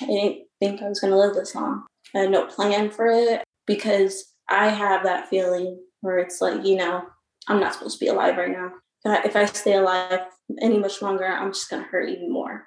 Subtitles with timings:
[0.00, 1.84] I didn't think I was going to live this long.
[2.14, 6.76] I had no plan for it because I have that feeling where it's like, you
[6.76, 7.02] know,
[7.48, 8.72] I'm not supposed to be alive right now.
[9.04, 10.20] If I stay alive
[10.60, 12.66] any much longer, I'm just going to hurt even more.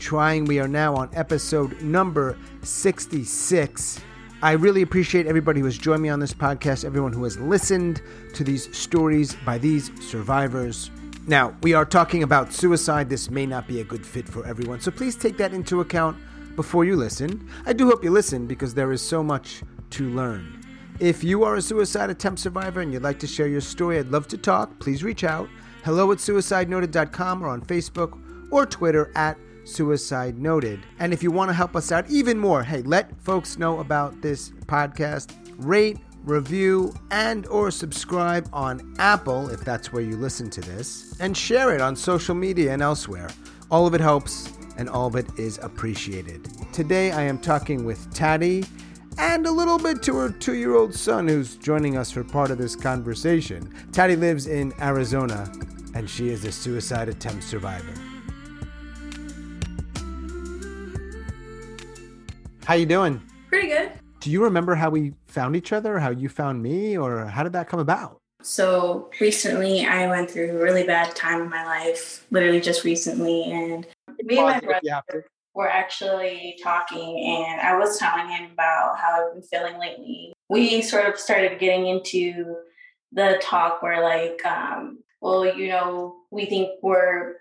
[0.00, 0.46] trying.
[0.46, 4.00] We are now on episode number 66.
[4.42, 8.00] I really appreciate everybody who has joined me on this podcast, everyone who has listened
[8.34, 10.90] to these stories by these survivors.
[11.26, 13.10] Now, we are talking about suicide.
[13.10, 16.16] This may not be a good fit for everyone, so please take that into account
[16.56, 17.48] before you listen.
[17.66, 20.64] I do hope you listen because there is so much to learn.
[20.98, 24.08] If you are a suicide attempt survivor and you'd like to share your story, I'd
[24.08, 24.78] love to talk.
[24.80, 25.48] Please reach out.
[25.84, 28.18] Hello at suicidenoted.com or on Facebook
[28.50, 30.80] or Twitter at Suicide Noted.
[30.98, 34.20] And if you want to help us out even more, hey, let folks know about
[34.20, 35.34] this podcast.
[35.58, 41.36] Rate, review, and or subscribe on Apple if that's where you listen to this, and
[41.36, 43.28] share it on social media and elsewhere.
[43.70, 46.48] All of it helps and all of it is appreciated.
[46.72, 48.64] Today I am talking with Taddy
[49.18, 52.50] and a little bit to her two year old son who's joining us for part
[52.50, 53.72] of this conversation.
[53.92, 55.52] Taddy lives in Arizona
[55.94, 57.92] and she is a suicide attempt survivor.
[62.70, 63.20] How you doing?
[63.48, 63.90] Pretty good.
[64.20, 67.52] Do you remember how we found each other, how you found me, or how did
[67.54, 68.18] that come about?
[68.42, 73.42] So recently, I went through a really bad time in my life, literally just recently,
[73.50, 73.88] and
[74.22, 79.32] me and my brother were actually talking, and I was telling him about how I've
[79.32, 80.32] been feeling lately.
[80.48, 82.54] We sort of started getting into
[83.10, 87.34] the talk where, like, um, well, you know, we think we're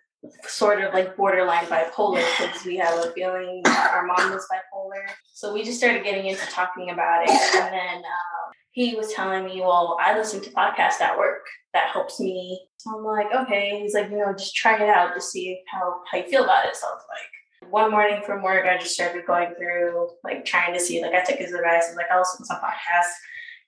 [0.48, 5.14] sort of like borderline bipolar because we have a feeling that our mom was bipolar.
[5.34, 7.30] So we just started getting into talking about it.
[7.30, 11.46] And then um, he was telling me, well, I listen to podcasts at work.
[11.74, 12.68] That helps me.
[12.78, 13.80] So I'm like, okay.
[13.82, 16.66] He's like, you know, just try it out to see how, how you feel about
[16.66, 16.76] it.
[16.76, 20.74] So I was like, one morning from work, I just started going through, like trying
[20.74, 21.86] to see, like I took his advice.
[21.92, 23.14] I like, I'll listen to some podcasts,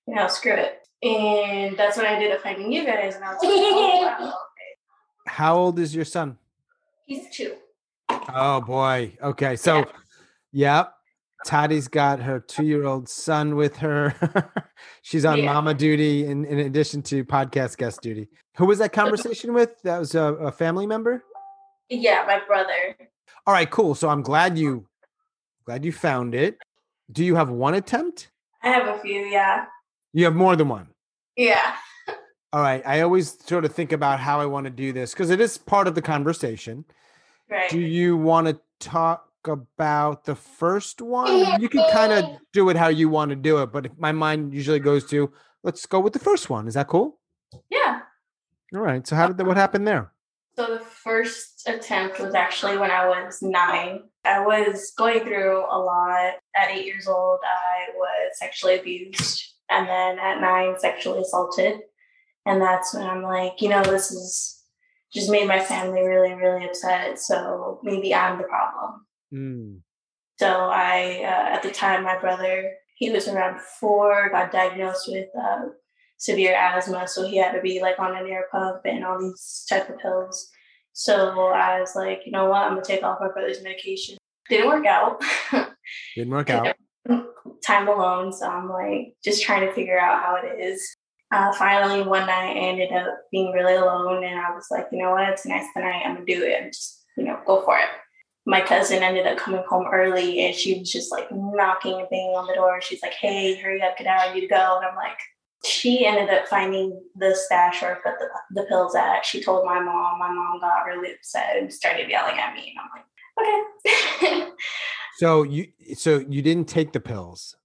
[0.07, 0.79] you know, screw it.
[1.03, 3.15] And that's when I did up finding you guys.
[3.15, 4.33] And I was like, oh, wow.
[5.27, 6.37] How old is your son?
[7.11, 7.55] He's two.
[8.09, 9.17] Oh boy.
[9.21, 9.57] Okay.
[9.57, 9.79] So,
[10.53, 10.77] yeah.
[10.77, 10.93] yep.
[11.45, 14.15] Taddy's got her two-year-old son with her.
[15.01, 15.51] She's on yeah.
[15.51, 18.29] mama duty in, in addition to podcast guest duty.
[18.55, 19.71] Who was that conversation with?
[19.81, 21.21] That was a, a family member?
[21.89, 22.95] Yeah, my brother.
[23.45, 23.93] All right, cool.
[23.93, 24.87] So I'm glad you
[25.65, 26.59] glad you found it.
[27.11, 28.29] Do you have one attempt?
[28.63, 29.65] I have a few, yeah.
[30.13, 30.87] You have more than one.
[31.35, 31.75] Yeah.
[32.53, 32.81] All right.
[32.85, 35.57] I always sort of think about how I want to do this because it is
[35.57, 36.85] part of the conversation.
[37.51, 37.69] Right.
[37.69, 41.61] Do you want to talk about the first one?
[41.61, 42.23] You can kind of
[42.53, 45.85] do it how you want to do it, but my mind usually goes to let's
[45.85, 46.67] go with the first one.
[46.67, 47.19] Is that cool?
[47.69, 47.99] Yeah.
[48.73, 49.05] All right.
[49.05, 50.13] So how did that, what happened there?
[50.55, 54.03] So the first attempt was actually when I was nine.
[54.23, 56.35] I was going through a lot.
[56.55, 61.79] At eight years old, I was sexually abused, and then at nine, sexually assaulted.
[62.45, 64.60] And that's when I'm like, you know, this is
[65.13, 67.19] just made my family really, really upset.
[67.19, 69.05] So maybe I'm the problem.
[69.33, 69.79] Mm.
[70.37, 75.27] So I, uh, at the time, my brother, he was around four, got diagnosed with
[75.39, 75.69] uh,
[76.17, 77.07] severe asthma.
[77.07, 79.97] So he had to be like on an air pump and all these type of
[79.99, 80.49] pills.
[80.93, 82.63] So I was like, you know what?
[82.63, 84.17] I'm gonna take off my brother's medication.
[84.49, 85.21] Didn't work out.
[86.15, 86.75] Didn't work out.
[87.65, 88.33] Time alone.
[88.33, 90.95] So I'm like just trying to figure out how it is
[91.31, 94.99] uh, finally one night I ended up being really alone and I was like, you
[94.99, 97.77] know what, tonight's the night, I'm gonna do it and just, you know, go for
[97.77, 97.89] it.
[98.45, 102.35] My cousin ended up coming home early and she was just like knocking and banging
[102.35, 102.81] on the door.
[102.81, 104.77] She's like, hey, hurry up, get out, I need to go.
[104.77, 105.17] And I'm like,
[105.63, 108.27] she ended up finding the stash where I put the,
[108.61, 109.25] the pills at.
[109.25, 110.17] She told my mom.
[110.17, 112.75] My mom got really upset and started yelling at me.
[112.75, 114.51] And I'm like, okay.
[115.17, 117.55] so you so you didn't take the pills?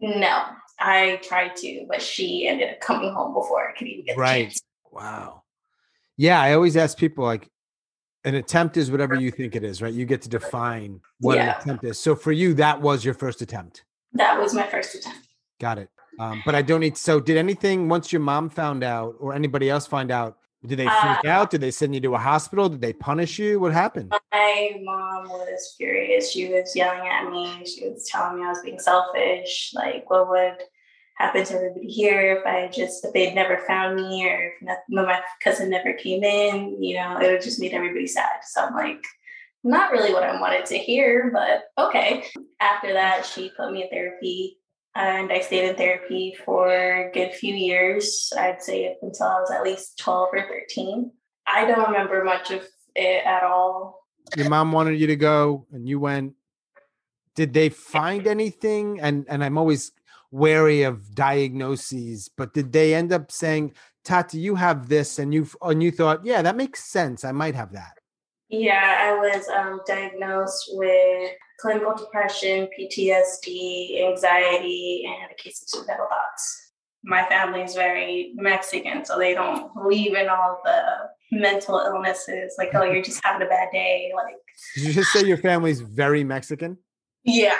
[0.00, 0.44] No.
[0.78, 4.56] I tried to, but she ended up coming home before I could even get right.
[4.90, 5.42] Wow.
[6.16, 7.48] Yeah, I always ask people like
[8.24, 9.92] an attempt is whatever you think it is, right?
[9.92, 11.56] You get to define what yeah.
[11.56, 11.98] an attempt is.
[11.98, 13.84] So for you, that was your first attempt.
[14.12, 15.28] That was my first attempt.
[15.60, 15.90] Got it.
[16.18, 16.96] Um, but I don't need.
[16.96, 20.38] So did anything once your mom found out, or anybody else find out?
[20.66, 21.50] Did they freak uh, out?
[21.50, 22.70] Did they send you to a hospital?
[22.70, 23.60] Did they punish you?
[23.60, 24.14] What happened?
[24.32, 26.30] My mom was furious.
[26.30, 27.66] She was yelling at me.
[27.66, 29.72] She was telling me I was being selfish.
[29.74, 30.56] Like, what would
[31.18, 34.78] happen to everybody here if I just if they'd never found me or if not,
[34.88, 36.82] my cousin never came in?
[36.82, 38.40] You know, it would just make everybody sad.
[38.42, 39.04] So I'm like,
[39.64, 42.24] not really what I wanted to hear, but okay.
[42.60, 44.58] After that, she put me in therapy
[44.94, 48.32] and I stayed in therapy for a good few years.
[48.38, 51.10] I'd say up until I was at least 12 or 13.
[51.46, 52.62] I don't remember much of
[52.94, 54.06] it at all.
[54.36, 56.34] Your mom wanted you to go and you went.
[57.34, 59.00] Did they find anything?
[59.00, 59.92] And and I'm always
[60.30, 63.72] wary of diagnoses, but did they end up saying,
[64.04, 67.24] Tati, you have this, and you and you thought, yeah, that makes sense.
[67.24, 67.98] I might have that.
[68.48, 76.06] Yeah, I was um, diagnosed with clinical depression, PTSD, anxiety, and a case of suicidal
[76.08, 76.72] thoughts.
[77.02, 80.80] My family is very Mexican, so they don't believe in all the
[81.32, 82.54] mental illnesses.
[82.56, 84.10] Like, oh, you're just having a bad day.
[84.14, 84.36] Like,
[84.74, 86.78] did you just say your family's very Mexican?
[87.24, 87.58] Yeah.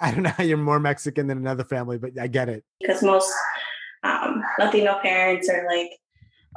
[0.00, 2.64] I don't know how you're more Mexican than another family, but I get it.
[2.80, 3.32] Because most
[4.02, 5.90] um, Latino parents are like,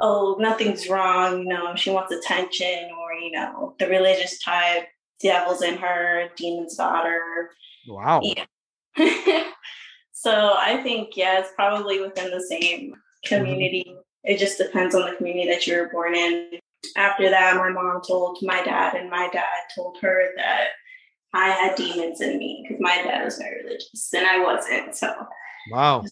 [0.00, 1.40] oh, nothing's wrong.
[1.40, 4.86] You know, she wants attention, or you know, the religious type
[5.20, 7.50] devil's in her, demon's daughter.
[7.88, 8.20] Wow.
[8.22, 8.44] Yeah.
[10.12, 12.94] so I think, yeah, it's probably within the same
[13.24, 13.84] community.
[13.88, 14.00] Mm-hmm.
[14.24, 16.58] It just depends on the community that you were born in.
[16.96, 19.44] After that, my mom told my dad, and my dad
[19.74, 20.68] told her that
[21.32, 24.96] I had demons in me because my dad was very religious and I wasn't.
[24.96, 25.14] So,
[25.70, 26.04] wow.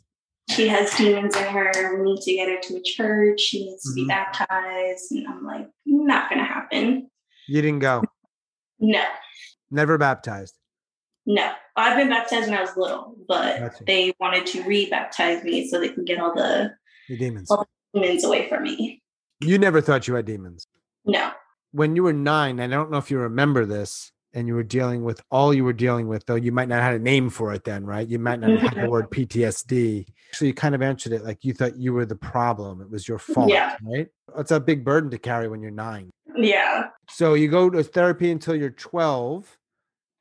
[0.51, 1.99] She has demons in her.
[1.99, 3.41] We need to get her to a church.
[3.41, 3.95] She needs to mm-hmm.
[3.97, 5.13] be baptized.
[5.13, 7.11] And I'm like, not going to happen.
[7.49, 8.03] You didn't go.
[8.81, 9.05] No.
[9.71, 10.55] Never baptized.
[11.27, 13.85] No, I've been baptized when I was little, but gotcha.
[13.87, 16.73] they wanted to re-baptize me so they can get all the,
[17.07, 19.03] the demons, all the demons away from me.
[19.41, 20.67] You never thought you had demons.
[21.05, 21.33] No.
[21.73, 25.05] When you were nine, I don't know if you remember this, and you were dealing
[25.05, 27.65] with all you were dealing with, though you might not have a name for it
[27.65, 28.07] then, right?
[28.07, 28.91] You might not have the mm-hmm.
[28.91, 30.07] word PTSD.
[30.33, 32.81] So you kind of answered it like you thought you were the problem.
[32.81, 33.77] It was your fault, yeah.
[33.83, 34.09] right?
[34.37, 36.11] It's a big burden to carry when you're nine.
[36.37, 36.89] Yeah.
[37.09, 39.59] So you go to therapy until you're 12.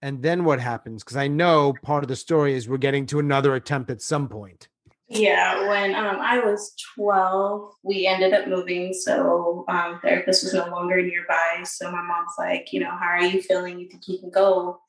[0.02, 1.04] And then what happens?
[1.04, 4.30] Because I know part of the story is we're getting to another attempt at some
[4.30, 4.70] point.
[5.10, 8.94] Yeah, when um, I was 12, we ended up moving.
[8.94, 11.64] So um, therapist was no longer nearby.
[11.64, 13.80] So my mom's like, you know, how are you feeling?
[13.80, 14.80] You think you can go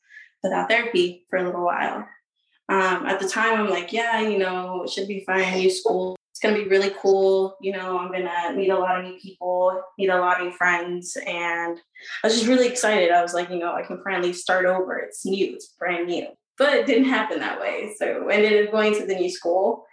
[0.43, 2.05] without therapy for a little while?
[2.67, 5.57] Um, at the time, I'm like, yeah, you know, it should be fine.
[5.57, 7.55] New school, it's going to be really cool.
[7.61, 10.47] You know, I'm going to meet a lot of new people, meet a lot of
[10.47, 11.17] new friends.
[11.25, 11.79] And
[12.23, 13.11] I was just really excited.
[13.11, 14.97] I was like, you know, I can finally start over.
[14.97, 16.27] It's new, it's brand new.
[16.57, 17.93] But it didn't happen that way.
[17.97, 19.85] So ended up going to the new school.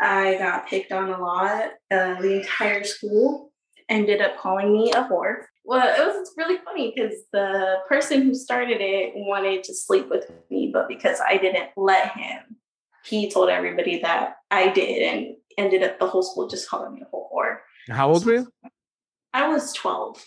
[0.00, 1.70] I got picked on a lot.
[1.90, 3.52] Uh, the entire school
[3.88, 5.44] ended up calling me a whore.
[5.64, 10.30] Well, it was really funny because the person who started it wanted to sleep with
[10.50, 12.56] me, but because I didn't let him,
[13.04, 17.02] he told everybody that I did, and ended up the whole school just calling me
[17.02, 17.58] a whore.
[17.90, 18.52] How old were you?
[19.34, 20.24] I was 12.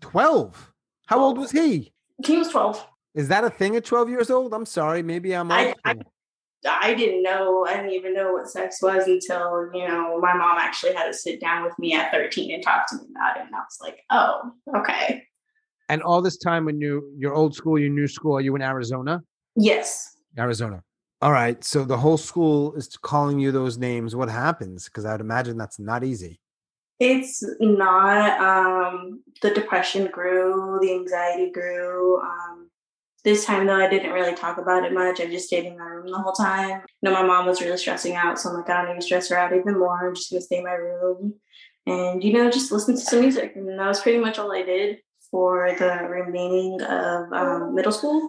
[0.00, 0.72] 12?
[1.06, 1.28] How 12.
[1.28, 1.92] old was he?
[2.24, 2.86] He was 12.
[3.14, 4.52] Is that a thing at 12 years old?
[4.52, 5.02] I'm sorry.
[5.02, 5.96] Maybe I'm I, I,
[6.68, 7.66] I, didn't know.
[7.66, 11.14] I didn't even know what sex was until, you know, my mom actually had to
[11.14, 13.46] sit down with me at 13 and talk to me about it.
[13.46, 15.24] And I was like, oh, okay.
[15.88, 18.62] And all this time when you, your old school, your new school, are you in
[18.62, 19.22] Arizona?
[19.54, 20.16] Yes.
[20.38, 20.82] Arizona.
[21.22, 21.62] All right.
[21.64, 24.14] So the whole school is calling you those names.
[24.14, 24.84] What happens?
[24.84, 26.40] Because I would imagine that's not easy.
[26.98, 28.40] It's not.
[28.40, 32.20] Um, the depression grew, the anxiety grew.
[32.20, 32.65] Um,
[33.24, 35.20] this time, though, I didn't really talk about it much.
[35.20, 36.82] I just stayed in my room the whole time.
[37.02, 38.38] You know, my mom was really stressing out.
[38.38, 40.08] So I'm like, I don't need to stress her out even more.
[40.08, 41.34] I'm just to stay in my room
[41.86, 43.52] and, you know, just listen to some music.
[43.56, 44.98] And that was pretty much all I did
[45.30, 48.28] for the remaining of um, middle school.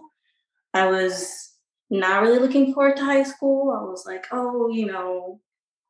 [0.74, 1.52] I was
[1.90, 3.70] not really looking forward to high school.
[3.70, 5.40] I was like, oh, you know,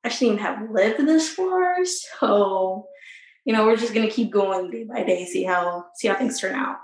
[0.05, 1.77] I shouldn't even have lived this far.
[2.21, 2.87] So,
[3.45, 6.39] you know, we're just gonna keep going day by day, see how see how things
[6.41, 6.77] turn out.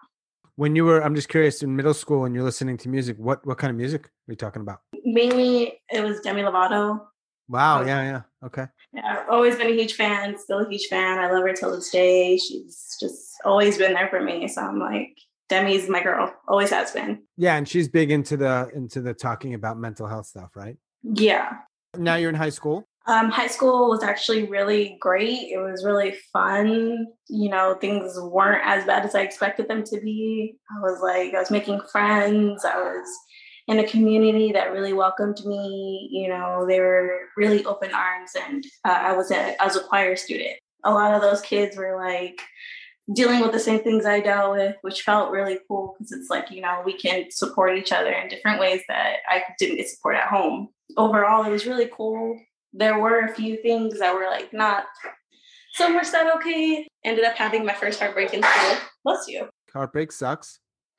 [0.56, 3.44] When you were, I'm just curious, in middle school and you're listening to music, what
[3.44, 4.80] what kind of music are we talking about?
[5.04, 7.00] Mainly it was Demi Lovato.
[7.49, 8.23] Wow, yeah, yeah.
[8.46, 8.66] Okay.
[8.92, 11.18] Yeah, I've always been a huge fan, still a huge fan.
[11.18, 12.37] I love her till this day.
[12.37, 14.46] She's just always been there for me.
[14.49, 15.18] So I'm like,
[15.49, 17.23] Demi's my girl, always has been.
[17.37, 20.76] Yeah, and she's big into the into the talking about mental health stuff, right?
[21.02, 21.58] Yeah.
[21.96, 22.88] Now you're in high school.
[23.06, 25.50] Um, high school was actually really great.
[25.52, 27.06] It was really fun.
[27.28, 30.56] You know, things weren't as bad as I expected them to be.
[30.75, 32.64] I was like, I was making friends.
[32.64, 33.06] I was
[33.66, 36.08] in a community that really welcomed me.
[36.11, 39.82] You know, they were really open arms, and uh, I was a I was a
[39.82, 40.56] choir student.
[40.84, 42.40] A lot of those kids were like
[43.14, 46.50] dealing with the same things I dealt with, which felt really cool because it's like,
[46.50, 50.16] you know, we can support each other in different ways that I didn't get support
[50.16, 50.68] at home.
[50.96, 52.38] Overall, it was really cool
[52.75, 54.85] there were a few things that were like not
[55.75, 56.87] so much that okay.
[57.04, 58.76] Ended up having my first heartbreak in school.
[59.04, 59.49] Bless you.
[59.73, 60.59] Heartbreak sucks.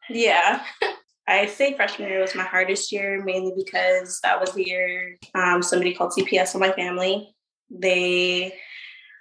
[0.10, 0.64] Yeah.
[1.28, 5.64] I say freshman year was my hardest year mainly because that was the year um,
[5.64, 7.34] somebody called CPS on my family.
[7.70, 8.54] They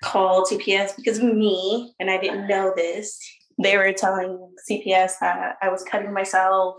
[0.03, 3.19] called CPS because of me, and I didn't know this.
[3.63, 4.39] They were telling
[4.71, 6.75] CPS that I was cutting myself,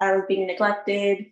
[0.00, 1.26] I was being neglected,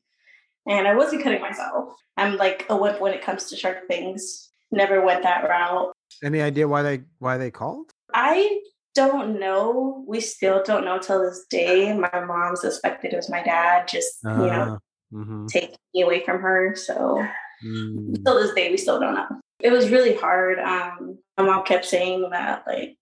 [0.66, 1.95] and I wasn't cutting myself.
[2.16, 4.50] I'm like a whip when it comes to shark things.
[4.71, 5.92] Never went that route.
[6.23, 7.92] Any idea why they why they called?
[8.14, 8.61] I
[8.95, 10.04] don't know.
[10.07, 11.92] We still don't know till this day.
[11.97, 15.47] My mom suspected it was my dad, just uh, you know, ah, mm-hmm.
[15.47, 16.75] taking me away from her.
[16.76, 17.25] So
[17.64, 18.25] mm.
[18.25, 19.28] till this day, we still don't know.
[19.61, 20.59] It was really hard.
[20.59, 22.99] Um, my mom kept saying that, like,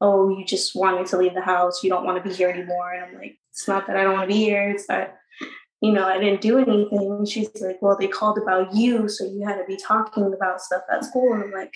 [0.00, 1.82] "Oh, you just wanted to leave the house.
[1.82, 4.14] You don't want to be here anymore." And I'm like, "It's not that I don't
[4.14, 4.70] want to be here.
[4.70, 5.18] It's that
[5.82, 7.26] you know, I didn't do anything.
[7.26, 10.82] She's like, well, they called about you, so you had to be talking about stuff
[10.90, 11.34] at school.
[11.34, 11.74] And I'm like,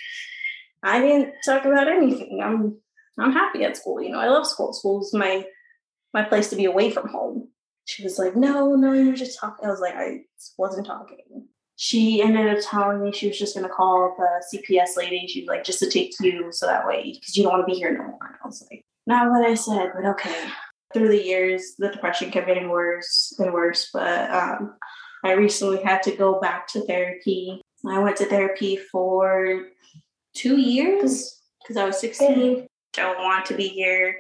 [0.85, 2.41] I didn't talk about anything.
[2.41, 2.79] I'm
[3.19, 4.01] I'm happy at school.
[4.01, 4.73] You know, I love school.
[4.73, 5.45] School's my
[6.15, 7.49] my place to be away from home.
[7.87, 9.67] She was like, no, no, you were just talking.
[9.67, 10.21] I was like, I
[10.57, 11.49] wasn't talking.
[11.75, 15.27] She ended up telling me she was just gonna call the CPS lady.
[15.27, 17.79] She's like, just to take you so that way, because you don't want to be
[17.79, 18.19] here no more.
[18.25, 20.49] And I was like, not what I said, but okay
[20.97, 23.91] through the years, the depression kept getting worse and worse.
[23.93, 24.77] But um,
[25.23, 27.61] I recently had to go back to therapy.
[27.87, 29.67] I went to therapy for
[30.35, 32.67] two years because I was 16.
[32.95, 34.17] Don't want to be here.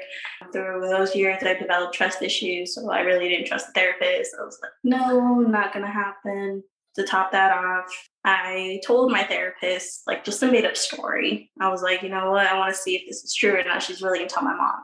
[0.53, 2.75] Through those years, I developed trust issues.
[2.75, 4.37] So I really didn't trust the therapist.
[4.39, 6.63] I was like, no, not going to happen.
[6.97, 7.91] To top that off,
[8.25, 11.51] I told my therapist, like, just a made up story.
[11.61, 12.47] I was like, you know what?
[12.47, 13.83] I want to see if this is true or not.
[13.83, 14.77] She's really going to tell my mom.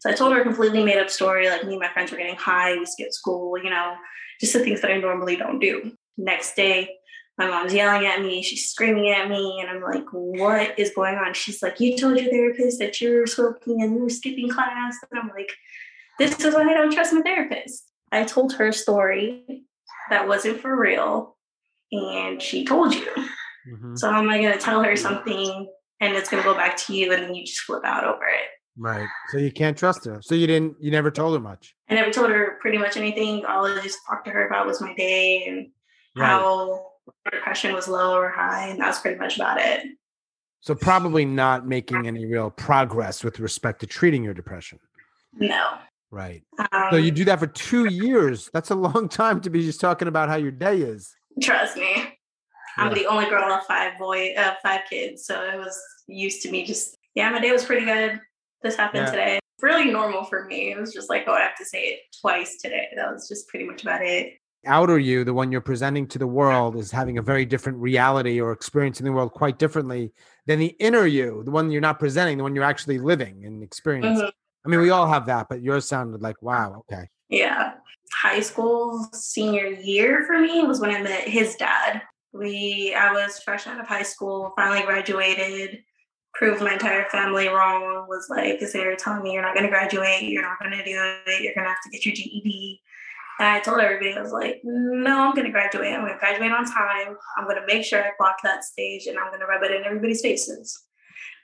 [0.00, 1.48] So I told her a completely made up story.
[1.48, 3.94] Like me and my friends were getting high, we skipped school, you know,
[4.40, 5.92] just the things that I normally don't do.
[6.16, 6.90] Next day,
[7.38, 11.16] my mom's yelling at me, she's screaming at me, and I'm like, what is going
[11.16, 11.34] on?
[11.34, 14.96] She's like, you told your therapist that you're smoking and you were skipping class.
[15.10, 15.50] And I'm like,
[16.18, 17.90] this is why I don't trust my therapist.
[18.12, 19.64] I told her a story
[20.10, 21.36] that wasn't for real,
[21.90, 23.10] and she told you.
[23.68, 23.96] Mm-hmm.
[23.96, 25.68] So how am I going to tell her something
[26.00, 28.26] and it's going to go back to you and then you just flip out over
[28.26, 28.50] it?
[28.76, 29.06] Right.
[29.30, 30.20] So you can't trust her.
[30.22, 31.74] So you didn't, you never told her much.
[31.88, 33.44] I never told her pretty much anything.
[33.44, 35.68] All I just talked to her about was my day and
[36.16, 36.26] right.
[36.26, 36.86] how
[37.30, 38.68] depression was low or high.
[38.68, 39.86] And that's pretty much about it.
[40.60, 44.80] So probably not making any real progress with respect to treating your depression.
[45.34, 45.78] No.
[46.10, 46.42] Right.
[46.72, 48.50] Um, so you do that for two years.
[48.52, 51.14] That's a long time to be just talking about how your day is.
[51.42, 52.18] Trust me.
[52.76, 55.26] I'm the only girl of five boy, uh, five kids.
[55.26, 58.20] So it was used to me just, yeah, my day was pretty good
[58.64, 59.10] this happened yeah.
[59.10, 59.40] today.
[59.62, 60.72] Really normal for me.
[60.72, 62.88] It was just like, oh, I have to say it twice today.
[62.96, 64.32] That was just pretty much about it.
[64.66, 68.40] Outer you, the one you're presenting to the world, is having a very different reality
[68.40, 70.12] or experiencing the world quite differently
[70.46, 73.62] than the inner you, the one you're not presenting, the one you're actually living and
[73.62, 74.16] experiencing.
[74.16, 74.66] Mm-hmm.
[74.66, 77.08] I mean, we all have that, but yours sounded like, wow, okay.
[77.28, 77.74] Yeah.
[78.12, 82.02] High school senior year for me was when I met his dad.
[82.32, 85.80] We I was fresh out of high school, finally graduated
[86.34, 89.64] proved my entire family wrong was like because they were telling me you're not going
[89.64, 92.14] to graduate you're not going to do it you're going to have to get your
[92.14, 92.78] ged
[93.38, 95.92] and i told everybody i was like no i'm going to graduate.
[95.92, 97.16] I'm going to graduate on time.
[97.36, 99.70] I'm going to make sure i clock that stage and i'm going to rub it
[99.72, 100.82] in everybody's faces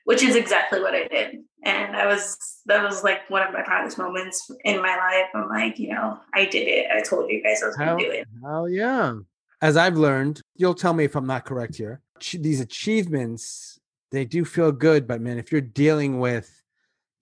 [0.05, 1.37] which is exactly what i did.
[1.65, 5.27] And i was that was like one of my proudest moments in my life.
[5.35, 6.87] I'm like you know i did it.
[6.91, 8.27] I told you guys i was going to do it.
[8.43, 9.15] hell yeah.
[9.63, 12.01] As i've learned you'll tell me if i'm not correct here
[12.35, 13.80] these achievements
[14.11, 15.07] they do feel good.
[15.07, 16.63] But man, if you're dealing with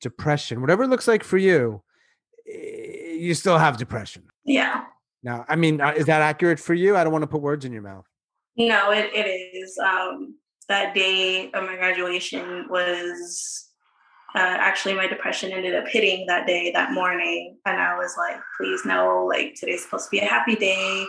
[0.00, 1.83] depression, whatever it looks like for you,
[2.49, 4.25] eh, you still have depression.
[4.45, 4.85] Yeah.
[5.23, 6.97] Now, I mean, uh, is that accurate for you?
[6.97, 8.07] I don't want to put words in your mouth.
[8.57, 9.76] No, it, it is.
[9.78, 10.37] Um,
[10.68, 13.68] that day of my graduation was
[14.35, 17.57] uh, actually my depression ended up hitting that day, that morning.
[17.64, 21.04] And I was like, please no, like today's supposed to be a happy day.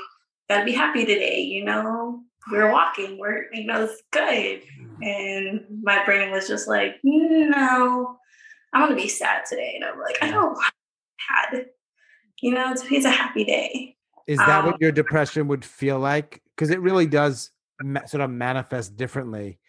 [0.50, 2.19] Gotta be happy today, you know?
[2.52, 4.62] We're walking, we're, you know, it's good.
[5.02, 8.18] And my brain was just like, no,
[8.74, 9.74] I want to be sad today.
[9.76, 10.74] And I'm like, I don't want
[11.52, 11.66] sad.
[12.42, 13.96] You know, today's a happy day.
[14.28, 16.42] Is that um, what your depression would feel like?
[16.56, 17.52] Because it really does
[17.82, 19.60] ma- sort of manifest differently.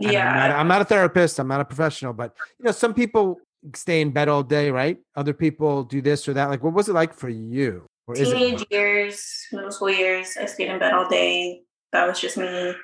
[0.00, 0.28] And yeah.
[0.28, 1.38] I'm not, I'm not a therapist.
[1.38, 3.38] I'm not a professional, but you know, some people
[3.74, 4.98] stay in bed all day, right?
[5.16, 6.48] Other people do this or that.
[6.48, 7.86] Like, what was it like for you?
[8.06, 11.62] Or Teenage years, middle school years, I stayed in bed all day.
[11.92, 12.74] That was just me.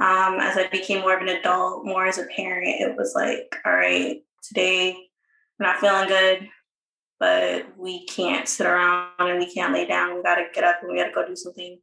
[0.00, 3.56] Um, as I became more of an adult, more as a parent, it was like,
[3.64, 4.90] all right, today
[5.60, 6.48] I'm not feeling good,
[7.20, 10.16] but we can't sit around and we can't lay down.
[10.16, 11.78] We got to get up and we got to go do something.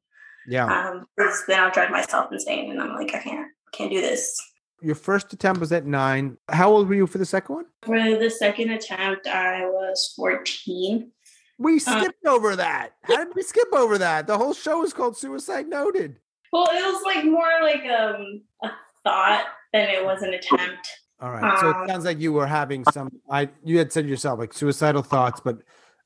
[0.48, 0.66] Yeah.
[0.66, 4.40] Um, because then I'll drive myself insane, and I'm like, I can't, can't do this.
[4.82, 6.38] Your first attempt was at nine.
[6.50, 7.66] How old were you for the second one?
[7.84, 11.12] For the second attempt, I was 14.
[11.60, 12.94] We uh, skipped uh, over that.
[13.04, 14.25] How did we skip over that?
[14.25, 16.18] The whole show is called Suicide Noted.
[16.51, 18.72] Well, it was like more like um, a
[19.03, 20.88] thought than it was an attempt.
[21.20, 21.60] All right.
[21.60, 23.10] So um, it sounds like you were having some.
[23.29, 25.60] I you had said yourself like suicidal thoughts, but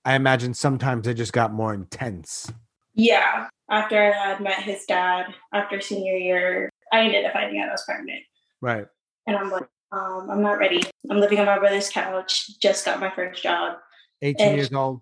[0.04, 2.52] I imagine sometimes they just got more intense.
[2.94, 3.48] Yeah.
[3.70, 7.72] After I had met his dad after senior year, I ended up finding out I
[7.72, 8.22] was pregnant.
[8.62, 8.86] Right.
[9.26, 10.84] And I'm like, um, I'm not ready.
[11.10, 12.60] I'm living on my brother's couch.
[12.60, 13.78] Just got my first job.
[14.22, 15.02] 18 and years old.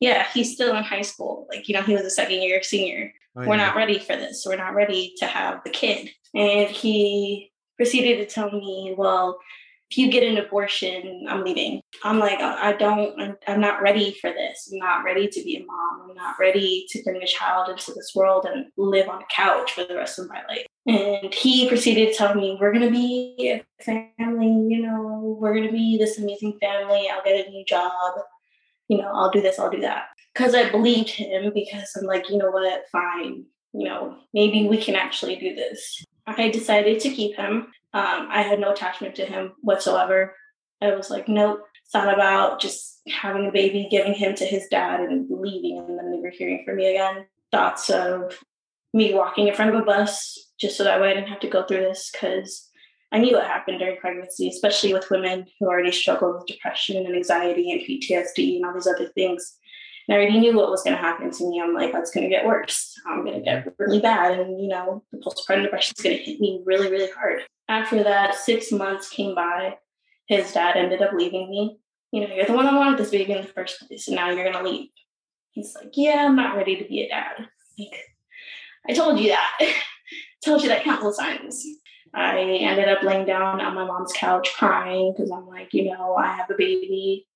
[0.00, 1.48] Yeah, he's still in high school.
[1.50, 3.12] Like, you know, he was a second year senior.
[3.38, 3.48] Oh, yeah.
[3.48, 4.44] We're not ready for this.
[4.44, 6.10] We're not ready to have the kid.
[6.34, 9.38] And he proceeded to tell me, well,
[9.90, 11.80] if you get an abortion, I'm leaving.
[12.04, 14.68] I'm like, I don't, I'm, I'm, not ready for this.
[14.70, 16.10] I'm not ready to be a mom.
[16.10, 19.72] I'm not ready to bring a child into this world and live on a couch
[19.72, 20.66] for the rest of my life.
[20.86, 25.54] And he proceeded to tell me, we're going to be a family, you know, we're
[25.54, 27.08] going to be this amazing family.
[27.10, 27.92] I'll get a new job.
[28.88, 30.08] You know, I'll do this, I'll do that.
[30.34, 33.44] Because I believed him because I'm like, you know what, fine.
[33.72, 36.04] You know, maybe we can actually do this.
[36.26, 37.68] I decided to keep him.
[37.94, 40.34] Um, I had no attachment to him whatsoever.
[40.80, 41.60] I was like, nope.
[41.90, 46.12] Thought about just having a baby, giving him to his dad, and leaving, and then
[46.12, 47.26] never hearing from me again.
[47.50, 48.38] Thoughts of
[48.92, 51.48] me walking in front of a bus just so that way I didn't have to
[51.48, 52.68] go through this because
[53.10, 57.14] I knew what happened during pregnancy, especially with women who already struggle with depression and
[57.14, 59.56] anxiety and PTSD and all these other things.
[60.08, 61.60] I already knew what was going to happen to me.
[61.60, 62.94] I'm like, that's going to get worse.
[63.06, 64.38] I'm going to get really bad.
[64.38, 67.42] And, you know, the postpartum depression is going to hit me really, really hard.
[67.68, 69.76] After that, six months came by.
[70.26, 71.78] His dad ended up leaving me.
[72.10, 74.30] You know, you're the one that wanted this baby in the first place, and now
[74.30, 74.88] you're going to leave.
[75.50, 77.46] He's like, yeah, I'm not ready to be a dad.
[77.78, 78.00] Like,
[78.88, 79.60] I told you that.
[80.44, 81.64] told you that countless times.
[82.14, 86.14] I ended up laying down on my mom's couch crying because I'm like, you know,
[86.14, 87.27] I have a baby.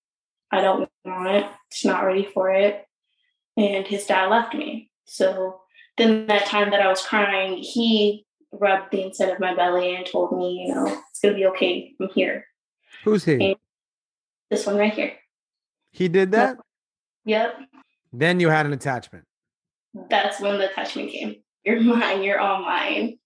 [0.53, 1.47] I don't want it.
[1.71, 2.85] It's not ready for it.
[3.57, 4.91] And his dad left me.
[5.07, 5.61] So
[5.97, 10.07] then that time that I was crying, he rubbed the inside of my belly and
[10.07, 11.95] told me, you know, it's gonna be okay.
[12.01, 12.45] I'm here.
[13.05, 13.45] Who's he?
[13.45, 13.57] And
[14.51, 15.15] this one right here.
[15.91, 16.59] He did that?
[17.25, 17.59] Yep.
[18.13, 19.25] Then you had an attachment.
[20.11, 21.37] That's when the attachment came.
[21.65, 23.19] You're mine, you're all mine.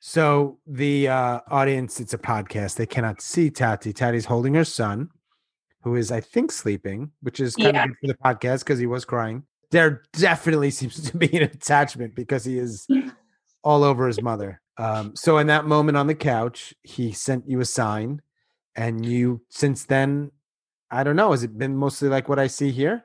[0.00, 2.76] So the uh, audience, it's a podcast.
[2.76, 3.92] They cannot see Tati.
[3.92, 5.10] Tati's holding her son
[5.82, 7.84] who is, I think, sleeping, which is kind yeah.
[7.84, 9.44] of good for the podcast because he was crying.
[9.70, 12.86] There definitely seems to be an attachment because he is
[13.62, 14.60] all over his mother.
[14.76, 18.22] Um, so in that moment on the couch, he sent you a sign,
[18.76, 20.30] and you since then,
[20.90, 23.04] I don't know, has it been mostly like what I see here?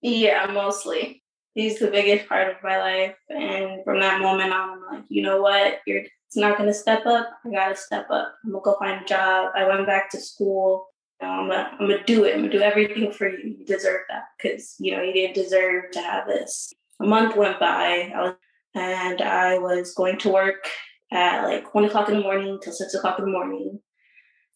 [0.00, 1.22] Yeah, mostly.
[1.54, 5.22] He's the biggest part of my life, and from that moment on, I'm like, you
[5.22, 7.28] know what, you're it's not gonna step up.
[7.44, 8.36] I gotta step up.
[8.42, 9.52] I'm gonna go find a job.
[9.54, 10.86] I went back to school.
[11.26, 12.34] I'm gonna, I'm gonna do it.
[12.34, 13.56] I'm gonna do everything for you.
[13.58, 16.72] You deserve that because you know you didn't deserve to have this.
[17.00, 18.34] A month went by, I was,
[18.74, 20.68] and I was going to work
[21.12, 23.80] at like one o'clock in the morning till six o'clock in the morning.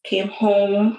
[0.05, 0.99] Came home,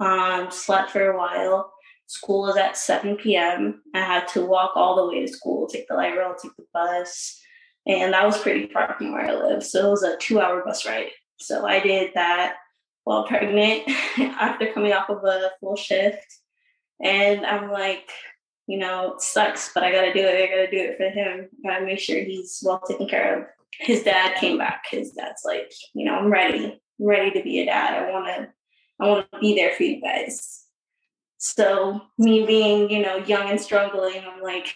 [0.00, 1.72] um, slept for a while.
[2.06, 3.82] School was at 7 p.m.
[3.94, 6.64] I had to walk all the way to school, take the light rail, take the
[6.72, 7.40] bus,
[7.86, 9.64] and that was pretty far from where I live.
[9.64, 11.10] So it was a two-hour bus ride.
[11.38, 12.56] So I did that
[13.04, 13.88] while pregnant
[14.18, 16.26] after coming off of a full shift.
[17.02, 18.10] And I'm like,
[18.66, 20.42] you know, sucks, but I gotta do it.
[20.42, 21.48] I gotta do it for him.
[21.64, 23.46] I gotta make sure he's well taken care of.
[23.78, 24.84] His dad came back.
[24.90, 26.80] His dad's like, you know, I'm ready.
[27.00, 28.02] I'm ready to be a dad.
[28.02, 28.48] I wanna
[29.00, 30.62] I wanna be there for you guys.
[31.36, 34.74] So me being, you know, young and struggling, I'm like,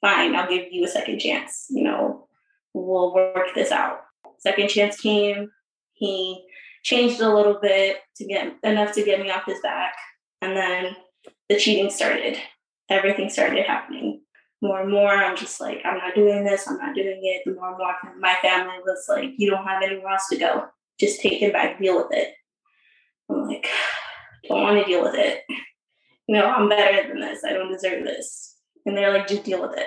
[0.00, 1.66] fine, I'll give you a second chance.
[1.70, 2.26] You know,
[2.74, 4.00] we'll work this out.
[4.38, 5.50] Second chance came.
[5.92, 6.42] He
[6.82, 9.94] changed a little bit to get enough to get me off his back.
[10.42, 10.96] And then
[11.48, 12.38] the cheating started.
[12.88, 14.22] Everything started happening
[14.62, 15.10] more and more.
[15.10, 16.68] I'm just like, I'm not doing this.
[16.68, 17.42] I'm not doing it.
[17.44, 20.66] The more and more my family was like, you don't have anywhere else to go.
[20.98, 22.34] Just take it back, deal with it.
[23.30, 23.66] I'm like,
[24.48, 25.42] don't want to deal with it.
[26.26, 27.42] You know, I'm better than this.
[27.44, 28.56] I don't deserve this.
[28.86, 29.86] And they're like, just deal with it.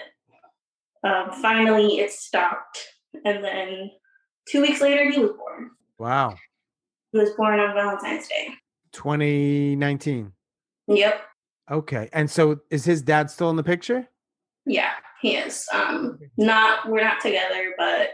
[1.03, 2.79] Um, finally, it stopped.
[3.25, 3.91] And then
[4.47, 5.71] two weeks later, he was born.
[5.99, 6.36] Wow.
[7.13, 8.49] He was born on Valentine's Day.
[8.91, 10.34] 2019.
[10.88, 11.21] Yep.
[11.71, 12.10] Okay.
[12.12, 14.08] And so is his dad still in the picture?
[14.65, 15.67] Yeah, he is.
[15.71, 18.10] Um not we're not together, but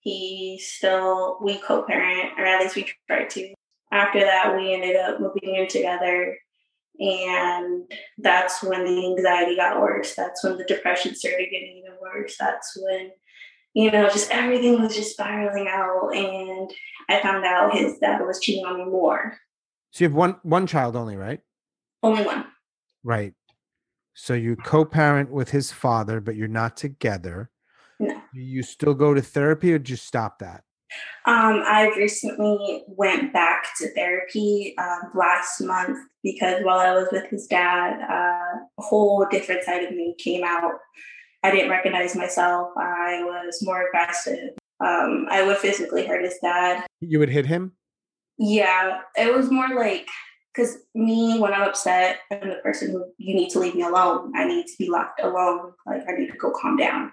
[0.00, 3.54] he still we co-parent, or at least we try to.
[3.90, 6.36] After that we ended up moving in together
[6.98, 10.14] and that's when the anxiety got worse.
[10.14, 12.36] That's when the depression started getting even worse.
[12.38, 13.10] That's when,
[13.74, 16.10] you know, just everything was just spiraling out.
[16.14, 16.70] And
[17.08, 19.36] I found out his dad was cheating on me more.
[19.90, 21.40] So you have one one child only, right?
[22.02, 22.46] Only one.
[23.02, 23.34] Right.
[24.14, 27.50] So you co-parent with his father, but you're not together.
[27.98, 28.20] No.
[28.32, 30.62] Do you still go to therapy or just stop that?
[31.26, 37.24] Um, I recently went back to therapy um, last month because while I was with
[37.30, 40.74] his dad, uh, a whole different side of me came out.
[41.44, 42.70] I didn't recognize myself.
[42.78, 44.48] I was more aggressive.
[44.80, 46.86] Um, I would physically hurt his dad.
[47.00, 47.72] You would hit him?
[48.38, 50.08] Yeah, it was more like
[50.54, 54.32] because me, when I'm upset, I'm the person who you need to leave me alone.
[54.34, 55.72] I need to be locked alone.
[55.84, 57.12] Like I need to go calm down.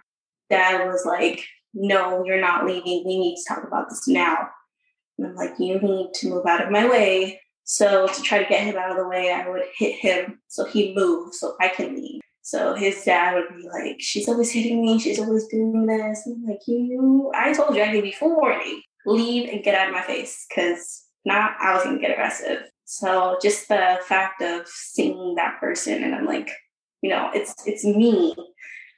[0.50, 3.04] Dad was like, no, you're not leaving.
[3.06, 4.48] We need to talk about this now.
[5.18, 7.42] And I'm like, you need to move out of my way.
[7.66, 10.66] So to try to get him out of the way, I would hit him so
[10.66, 12.21] he moves so I can leave.
[12.42, 15.00] So his dad would be like, she's always hitting me.
[15.00, 16.24] She's always doing this.
[16.26, 18.82] I'm like, you, I told you I gave you full warning.
[19.06, 22.64] Leave and get out of my face because not I was going to get aggressive.
[22.86, 26.50] So just the fact of seeing that person and I'm like,
[27.02, 28.36] you know, it's it's me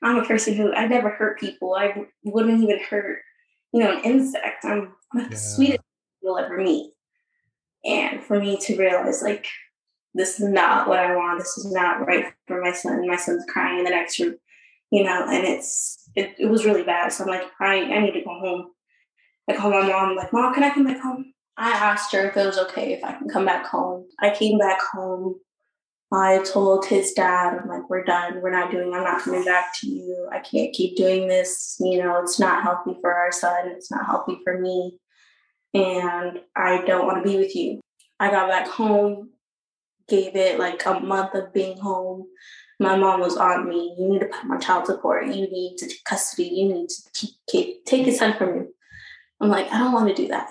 [0.03, 1.75] I'm a person who I never hurt people.
[1.75, 3.19] I wouldn't even hurt,
[3.71, 4.65] you know, an insect.
[4.65, 5.27] I'm, I'm yeah.
[5.29, 5.83] the sweetest
[6.21, 6.91] you'll ever meet.
[7.85, 9.47] And for me to realize, like,
[10.13, 11.39] this is not what I want.
[11.39, 13.07] This is not right for my son.
[13.07, 14.35] My son's crying in the next room,
[14.91, 17.11] you know, and it's it, it was really bad.
[17.11, 18.67] So I'm like, I, I need to go home.
[19.49, 21.33] I called my mom, like, Mom, can I come back home?
[21.57, 24.07] I asked her if it was okay if I can come back home.
[24.19, 25.35] I came back home
[26.13, 28.39] I told his dad, I'm like, we're done.
[28.41, 30.29] We're not doing, I'm not coming back to you.
[30.31, 31.75] I can't keep doing this.
[31.79, 33.69] You know, it's not healthy for our son.
[33.69, 34.99] It's not healthy for me.
[35.73, 37.81] And I don't want to be with you.
[38.19, 39.31] I got back home,
[40.07, 42.25] gave it like a month of being home.
[42.79, 43.95] My mom was on me.
[43.97, 45.27] You need to put my child support.
[45.27, 46.49] You need to take custody.
[46.49, 48.73] You need to keep, keep, take his son from you.
[49.39, 50.49] I'm like, I don't want to do that.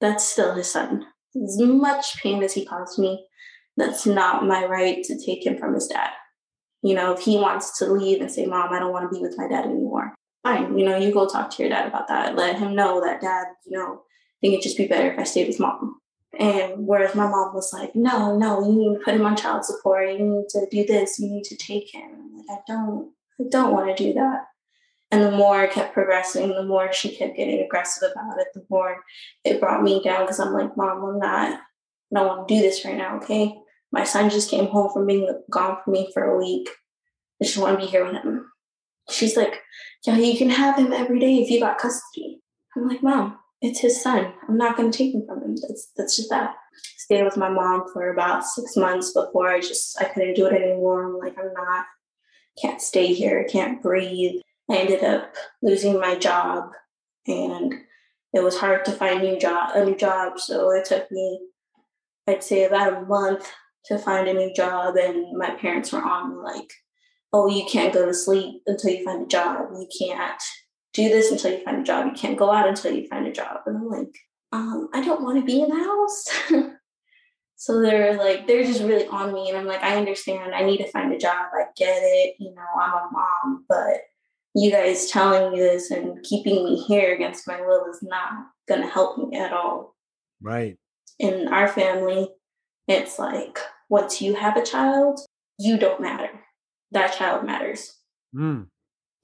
[0.00, 1.06] That's still his son.
[1.34, 3.24] As much pain as he caused me,
[3.76, 6.10] that's not my right to take him from his dad.
[6.82, 9.22] You know, if he wants to leave and say, Mom, I don't want to be
[9.22, 10.76] with my dad anymore, fine.
[10.76, 12.34] You know, you go talk to your dad about that.
[12.36, 15.22] Let him know that dad, you know, I think it'd just be better if I
[15.22, 16.00] stayed with mom.
[16.38, 19.64] And whereas my mom was like, no, no, you need to put him on child
[19.64, 20.10] support.
[20.10, 21.18] You need to do this.
[21.18, 22.10] You need to take him.
[22.10, 24.46] I'm like, I don't, I don't want to do that.
[25.10, 28.64] And the more I kept progressing, the more she kept getting aggressive about it, the
[28.70, 28.96] more
[29.44, 31.58] it brought me down because I'm like, Mom, I'm not, I
[32.14, 33.54] don't want to do this right now, okay?
[33.92, 36.70] My son just came home from being gone from me for a week.
[37.40, 38.50] I just want to be here with him.
[39.10, 39.60] She's like,
[40.06, 42.40] Yeah, you can have him every day if you got custody.
[42.74, 44.32] I'm like, Mom, it's his son.
[44.48, 45.56] I'm not going to take him from him.
[45.56, 46.54] That's, that's just that.
[46.98, 50.52] Stayed with my mom for about six months before I just, I couldn't do it
[50.52, 51.04] anymore.
[51.04, 51.86] I'm like, I'm not,
[52.60, 53.46] can't stay here.
[53.48, 54.40] Can't breathe.
[54.70, 56.70] I ended up losing my job
[57.26, 57.74] and
[58.34, 60.38] it was hard to find new job, a new job.
[60.38, 61.40] So it took me,
[62.26, 63.50] I'd say about a month
[63.86, 66.72] to find a new job and my parents were on me like
[67.32, 70.42] oh you can't go to sleep until you find a job you can't
[70.92, 72.06] do this until you find a job.
[72.06, 73.60] You can't go out until you find a job.
[73.66, 74.16] And i'm like
[74.52, 76.72] um, i don't want to be in the house.
[77.62, 80.52] So they're like they're just really on me and i'm like i understand.
[80.52, 81.46] I need to find a job.
[81.54, 82.34] I get it.
[82.40, 84.00] You know i'm a mom but
[84.56, 88.32] you guys telling me this and keeping me here against my will is not
[88.68, 89.94] going to help me at all.
[90.40, 90.76] Right.
[91.20, 92.30] In our family
[92.88, 95.20] it's like once you have a child,
[95.58, 96.30] you don't matter.
[96.90, 97.94] That child matters.
[98.34, 98.66] Mm.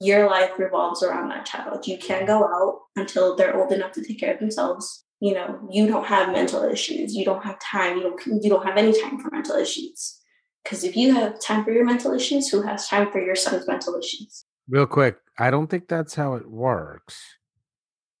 [0.01, 1.85] Your life revolves around that child.
[1.85, 5.03] You can't go out until they're old enough to take care of themselves.
[5.19, 7.13] You know, you don't have mental issues.
[7.13, 7.97] You don't have time.
[7.97, 10.19] You don't you don't have any time for mental issues.
[10.63, 13.67] Because if you have time for your mental issues, who has time for your son's
[13.67, 14.45] mental issues?
[14.69, 17.21] Real quick, I don't think that's how it works.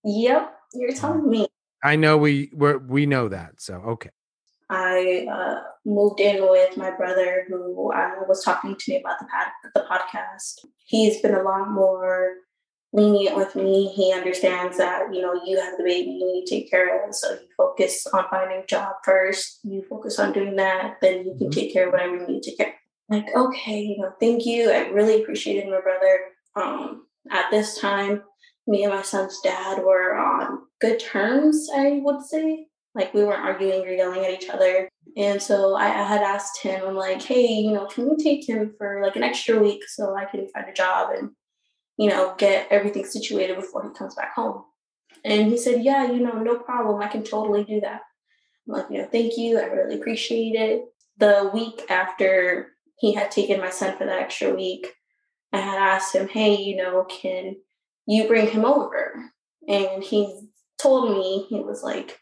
[0.03, 1.47] Yep, you're telling me.
[1.83, 3.61] I know we we we know that.
[3.61, 4.09] So okay.
[4.69, 9.25] I uh, moved in with my brother, who uh, was talking to me about the
[9.25, 10.65] pod- the podcast.
[10.85, 12.35] He's been a lot more
[12.93, 13.87] lenient with me.
[13.87, 17.09] He understands that you know you have the baby, you need to take care of
[17.09, 17.15] it.
[17.15, 19.59] So you focus on finding a job first.
[19.63, 21.49] You focus on doing that, then you can mm-hmm.
[21.49, 22.75] take care of whatever you need to take care.
[23.09, 24.71] Like okay, you know, thank you.
[24.71, 26.19] I really appreciated my brother.
[26.55, 28.23] Um, at this time,
[28.67, 32.67] me and my son's dad were on good terms, I would say.
[32.99, 34.89] Like we weren't arguing or yelling at each other.
[35.15, 38.75] And so I, had asked him, I'm like, hey, you know, can we take him
[38.77, 41.29] for like an extra week so I can find a job and,
[41.97, 44.63] you know, get everything situated before he comes back home?
[45.23, 47.01] And he said, yeah, you know, no problem.
[47.01, 48.01] I can totally do that.
[48.67, 49.59] I'm like, you know, thank you.
[49.59, 50.83] I really appreciate it.
[51.17, 54.93] The week after he had taken my son for that extra week,
[55.53, 57.55] I had asked him, hey, you know, can
[58.05, 59.31] you bring him over?
[59.67, 62.19] And he told me, he was like,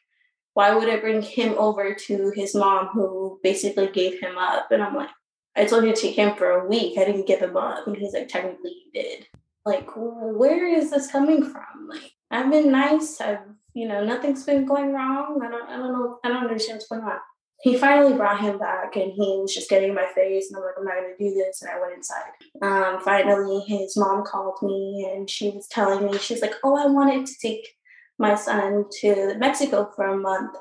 [0.58, 4.72] why would I bring him over to his mom who basically gave him up?
[4.72, 5.12] And I'm like,
[5.56, 6.98] I told you to take him for a week.
[6.98, 7.86] I didn't give him up.
[7.86, 9.28] And he's like, technically you did.
[9.68, 11.88] Like, where is this coming from?
[11.88, 13.22] Like, I've been nice.
[13.22, 15.42] I've, you know, nothing's been going wrong.
[15.46, 16.18] I don't, I don't know.
[16.24, 17.20] I don't understand what's going on
[17.62, 20.64] he finally brought him back and he was just getting in my face and I'm
[20.64, 22.32] like, I'm not gonna do this and I went inside.
[22.62, 26.86] Um, finally his mom called me and she was telling me, she's like, Oh, I
[26.86, 27.77] wanted to take
[28.20, 30.56] my son to Mexico for a month.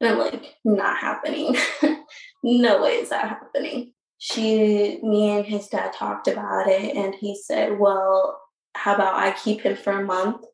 [0.00, 1.56] And I'm like, not happening.
[2.42, 3.92] no way is that happening.
[4.18, 8.40] She me and his dad talked about it and he said, Well,
[8.74, 10.44] how about I keep him for a month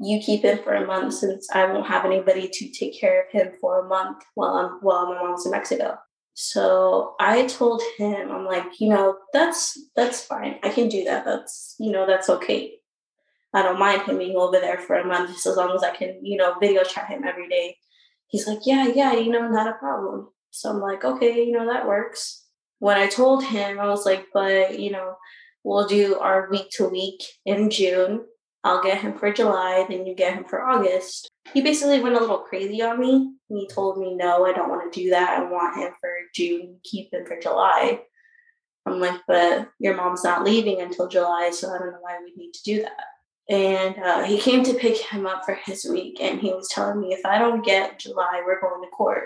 [0.00, 3.30] you keep him for a month since I won't have anybody to take care of
[3.30, 5.98] him for a month while I'm while my mom's in Mexico.
[6.32, 10.58] So I told him, I'm like, you know, that's that's fine.
[10.62, 11.26] I can do that.
[11.26, 12.72] That's you know, that's okay.
[13.52, 15.90] I don't mind him being over there for a month just as long as I
[15.94, 17.76] can, you know, video chat him every day.
[18.28, 20.28] He's like, yeah, yeah, you know, not a problem.
[20.50, 22.44] So I'm like, okay, you know, that works.
[22.78, 25.16] When I told him, I was like, but you know,
[25.64, 28.24] we'll do our week to week in June
[28.62, 31.30] I'll get him for July, then you get him for August.
[31.54, 33.32] He basically went a little crazy on me.
[33.48, 35.40] He told me, no, I don't want to do that.
[35.40, 38.02] I want him for June, keep him for July.
[38.84, 42.34] I'm like, but your mom's not leaving until July, so I don't know why we
[42.36, 43.04] need to do that.
[43.50, 47.00] And uh, he came to pick him up for his week, and he was telling
[47.00, 49.24] me, if I don't get July, we're going to court.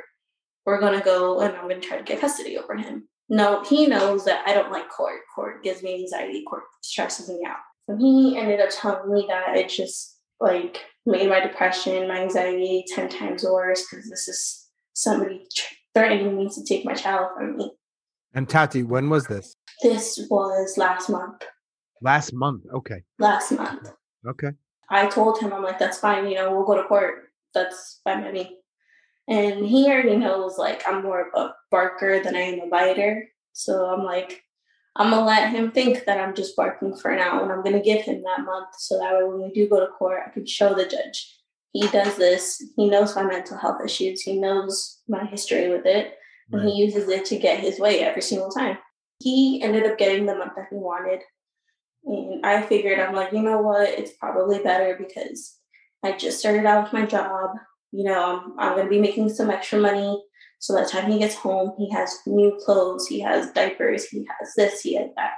[0.64, 3.06] We're going to go, and I'm going to try to get custody over him.
[3.28, 5.20] No, he knows that I don't like court.
[5.34, 6.42] Court gives me anxiety.
[6.48, 7.58] Court stresses me out.
[7.86, 12.84] So he ended up telling me that it just like made my depression, my anxiety
[12.94, 15.46] 10 times worse because this is somebody
[15.94, 17.72] threatening me to take my child from me.
[18.32, 19.54] And Tati, when was this?
[19.82, 21.44] This was last month.
[22.00, 22.64] Last month.
[22.74, 23.02] Okay.
[23.18, 23.90] Last month.
[24.26, 24.52] Okay.
[24.90, 26.28] I told him, I'm like, that's fine.
[26.28, 27.30] You know, we'll go to court.
[27.54, 28.58] That's fine by me.
[29.26, 33.28] And he already knows, like, I'm more of a barker than I am a biter.
[33.52, 34.42] So I'm like,
[34.96, 38.02] I'm gonna let him think that I'm just barking for now, and I'm gonna give
[38.02, 40.74] him that month so that way when we do go to court, I can show
[40.74, 41.34] the judge
[41.74, 42.62] he does this.
[42.76, 44.22] He knows my mental health issues.
[44.22, 46.14] He knows my history with it,
[46.52, 48.78] and he uses it to get his way every single time.
[49.18, 51.20] He ended up getting the month that he wanted,
[52.06, 53.88] and I figured I'm like, you know what?
[53.88, 55.56] It's probably better because
[56.04, 57.50] I just started out with my job.
[57.92, 60.22] You know, I'm, I'm gonna be making some extra money
[60.64, 64.54] so the time he gets home, he has new clothes, he has diapers, he has
[64.56, 65.32] this, he has that.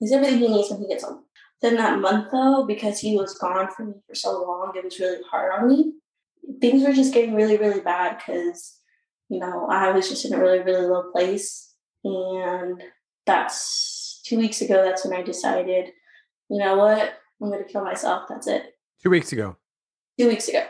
[0.00, 1.22] He's everything he needs when he gets home.
[1.60, 4.98] Then that month though, because he was gone from me for so long, it was
[4.98, 5.92] really hard on me.
[6.60, 8.76] Things were just getting really, really bad because,
[9.28, 11.72] you know, I was just in a really, really low place.
[12.02, 12.82] And
[13.24, 15.90] that's two weeks ago, that's when I decided,
[16.52, 18.24] you know what, I'm gonna kill myself.
[18.28, 18.74] That's it.
[19.02, 19.56] Two weeks ago.
[20.20, 20.66] Two weeks ago.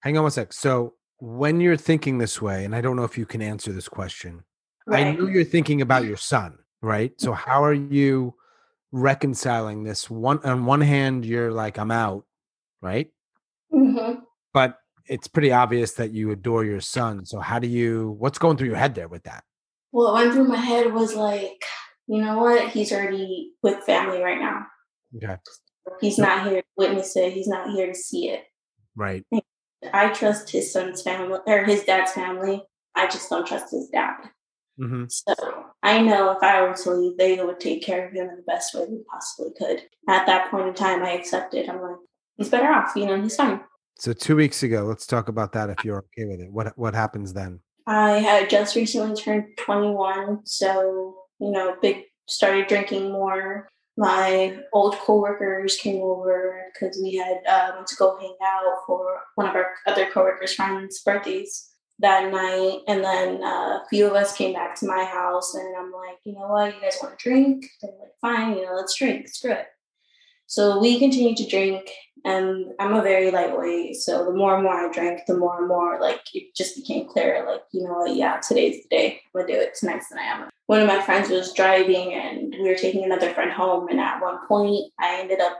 [0.00, 0.52] Hang on one sec.
[0.52, 3.88] So when you're thinking this way, and I don't know if you can answer this
[3.88, 4.44] question,
[4.86, 5.06] right.
[5.06, 7.18] I know you're thinking about your son, right?
[7.18, 8.34] So how are you
[8.92, 10.10] reconciling this?
[10.10, 12.26] One on one hand, you're like, I'm out,
[12.82, 13.10] right?
[13.72, 14.20] Mm-hmm.
[14.52, 17.24] But it's pretty obvious that you adore your son.
[17.24, 18.16] So how do you?
[18.18, 19.44] What's going through your head there with that?
[19.92, 21.64] Well, what went through my head was like,
[22.06, 22.68] you know what?
[22.68, 24.66] He's already with family right now.
[25.16, 25.36] Okay.
[26.00, 27.32] He's not here to witness it.
[27.32, 28.44] He's not here to see it.
[28.96, 29.24] Right.
[29.92, 32.62] I trust his son's family or his dad's family.
[32.94, 34.16] I just don't trust his dad.
[34.80, 35.04] Mm-hmm.
[35.08, 35.34] So
[35.82, 38.42] I know if I were to leave, they would take care of him in the
[38.46, 39.82] best way they possibly could.
[40.08, 41.68] At that point in time, I accepted.
[41.68, 41.96] I'm like,
[42.36, 42.92] he's better off.
[42.96, 43.60] You know, he's fine.
[43.98, 46.50] So two weeks ago, let's talk about that if you're okay with it.
[46.50, 47.60] What what happens then?
[47.86, 54.94] I had just recently turned 21, so you know, big started drinking more my old
[54.96, 59.72] coworkers came over because we had um, to go hang out for one of our
[59.86, 62.80] other coworkers' friends' birthdays that night.
[62.88, 66.18] And then uh, a few of us came back to my house, and I'm like,
[66.24, 67.66] you know what, you guys want to drink?
[67.80, 69.28] They're like, fine, you know, let's drink.
[69.28, 69.66] Screw it.
[70.52, 71.90] So we continued to drink,
[72.26, 73.96] and I'm a very lightweight.
[73.96, 77.08] So the more and more I drank, the more and more like it just became
[77.08, 79.22] clear, like, you know what, yeah, today's the day.
[79.34, 79.74] I'm gonna do it.
[79.74, 80.30] Tonight's the night.
[80.30, 83.88] I'm one of my friends was driving and we were taking another friend home.
[83.88, 85.58] And at one point, I ended up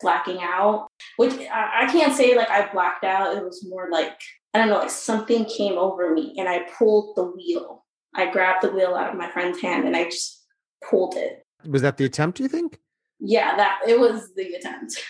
[0.00, 3.36] blacking out, which I, I can't say like I blacked out.
[3.36, 4.18] It was more like,
[4.54, 7.84] I don't know, like something came over me and I pulled the wheel.
[8.14, 10.46] I grabbed the wheel out of my friend's hand and I just
[10.88, 11.42] pulled it.
[11.66, 12.78] Was that the attempt, Do you think?
[13.20, 15.02] Yeah, that it was the attempt.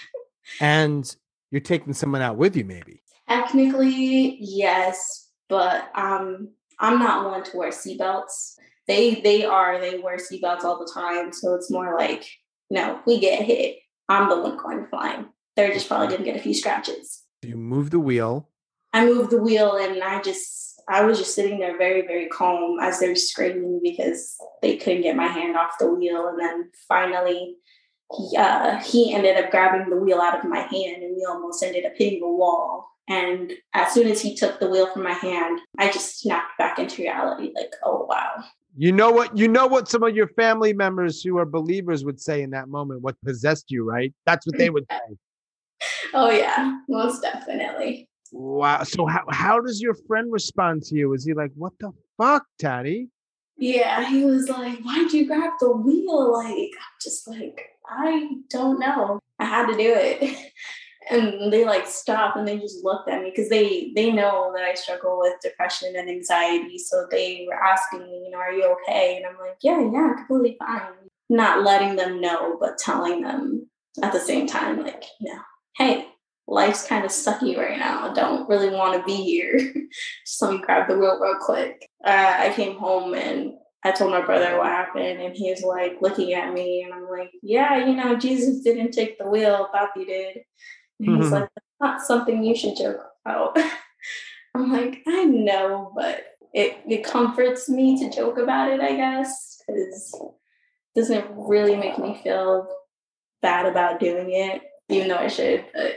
[0.60, 1.14] and
[1.50, 3.00] you're taking someone out with you, maybe?
[3.28, 8.56] Technically, yes, but um, I'm not one to wear seatbelts.
[8.86, 12.26] They they are they wear seatbelts all the time, so it's more like
[12.70, 13.76] no, we get hit.
[14.08, 15.26] I'm the one going flying.
[15.56, 17.22] They're just probably gonna get a few scratches.
[17.42, 18.48] You move the wheel.
[18.92, 22.78] I moved the wheel, and I just I was just sitting there very very calm
[22.80, 27.56] as they're screaming because they couldn't get my hand off the wheel, and then finally
[28.12, 31.62] he, uh, he ended up grabbing the wheel out of my hand and we almost
[31.62, 32.90] ended up hitting a wall.
[33.08, 36.78] And as soon as he took the wheel from my hand, I just snapped back
[36.78, 38.44] into reality like, oh, wow.
[38.76, 39.36] You know what?
[39.36, 42.68] You know what some of your family members who are believers would say in that
[42.68, 44.12] moment, what possessed you, right?
[44.26, 45.16] That's what they would say.
[46.14, 48.08] oh, yeah, most definitely.
[48.32, 48.82] Wow.
[48.82, 51.12] So, how, how does your friend respond to you?
[51.12, 53.08] Is he like, what the fuck, Tati?
[53.56, 56.32] Yeah, he was like, why'd you grab the wheel?
[56.32, 59.20] Like, I'm just like, I don't know.
[59.38, 60.52] I had to do it.
[61.10, 64.64] and they like stop and they just looked at me because they they know that
[64.64, 66.78] I struggle with depression and anxiety.
[66.78, 69.16] So they were asking me, you know, are you okay?
[69.16, 70.92] And I'm like, yeah, yeah, completely fine.
[71.28, 73.68] Not letting them know, but telling them
[74.02, 75.40] at the same time, like, you know,
[75.76, 76.06] hey,
[76.46, 78.10] life's kind of sucky right now.
[78.10, 79.58] I don't really want to be here.
[80.26, 81.88] Just let me grab the wheel real quick.
[82.04, 83.54] Uh, I came home and
[83.84, 87.06] I told my brother what happened, and he was like looking at me, and I'm
[87.08, 89.68] like, "Yeah, you know, Jesus didn't take the wheel.
[89.74, 90.38] Papi did."
[90.98, 91.34] And he's mm-hmm.
[91.34, 93.58] like, "That's not something you should joke about."
[94.54, 99.60] I'm like, "I know, but it it comforts me to joke about it, I guess,
[99.66, 100.14] because
[100.94, 102.66] it doesn't really make me feel
[103.42, 105.96] bad about doing it, even though I should, but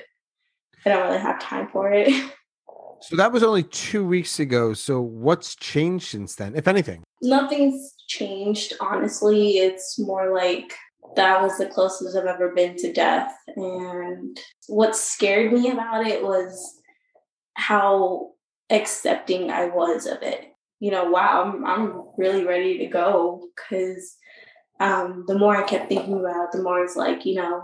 [0.86, 2.10] I don't really have time for it."
[3.00, 4.74] So that was only two weeks ago.
[4.74, 7.04] So what's changed since then, if anything?
[7.22, 9.60] Nothing's changed, honestly.
[9.60, 10.74] It's more like
[11.16, 13.32] that was the closest I've ever been to death.
[13.56, 14.38] And
[14.68, 16.82] what scared me about it was
[17.54, 18.32] how
[18.70, 20.46] accepting I was of it.
[20.80, 24.16] You know, wow, I'm, I'm really ready to go because
[24.80, 27.64] um, the more I kept thinking about it, the more it's like, you know,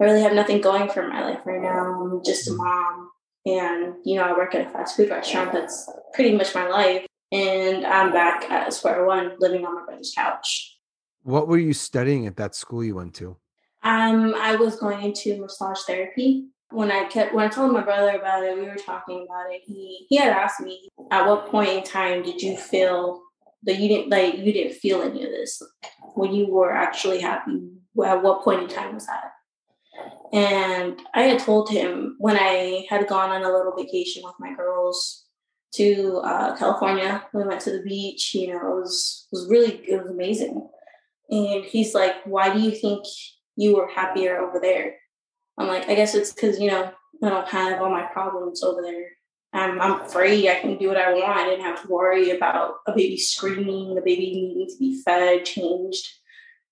[0.00, 2.00] I really have nothing going for my life right now.
[2.00, 2.56] I'm just a mm.
[2.56, 3.10] mom
[3.46, 5.52] and, you know, I work at a fast food restaurant.
[5.52, 7.06] That's pretty much my life.
[7.32, 10.78] And I'm back at square one, living on my brother's couch.
[11.22, 13.36] What were you studying at that school you went to?
[13.82, 16.46] Um, I was going into massage therapy.
[16.70, 19.62] When I kept when I told my brother about it, we were talking about it.
[19.64, 23.22] He he had asked me, at what point in time did you feel
[23.64, 25.60] that you didn't like you didn't feel any of this
[26.14, 27.70] when you were actually happy?
[28.04, 29.32] At what point in time was that?
[30.32, 34.54] And I had told him when I had gone on a little vacation with my
[34.54, 35.24] girls
[35.74, 37.24] to uh, California.
[37.32, 38.34] We went to the beach.
[38.34, 40.68] You know, it was was really it was amazing.
[41.30, 43.04] And he's like, "Why do you think
[43.56, 44.96] you were happier over there?"
[45.58, 46.92] I'm like, "I guess it's because you know
[47.22, 49.06] I don't have all my problems over there.
[49.52, 50.48] I'm I'm free.
[50.48, 51.38] I can do what I want.
[51.38, 55.44] I didn't have to worry about a baby screaming, a baby needing to be fed,
[55.44, 56.08] changed."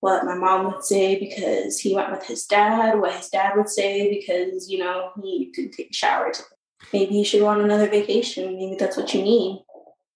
[0.01, 3.69] What my mom would say because he went with his dad, what his dad would
[3.69, 6.33] say because, you know, he didn't take a shower.
[6.93, 8.57] Maybe you should want another vacation.
[8.57, 9.65] Maybe that's what you need.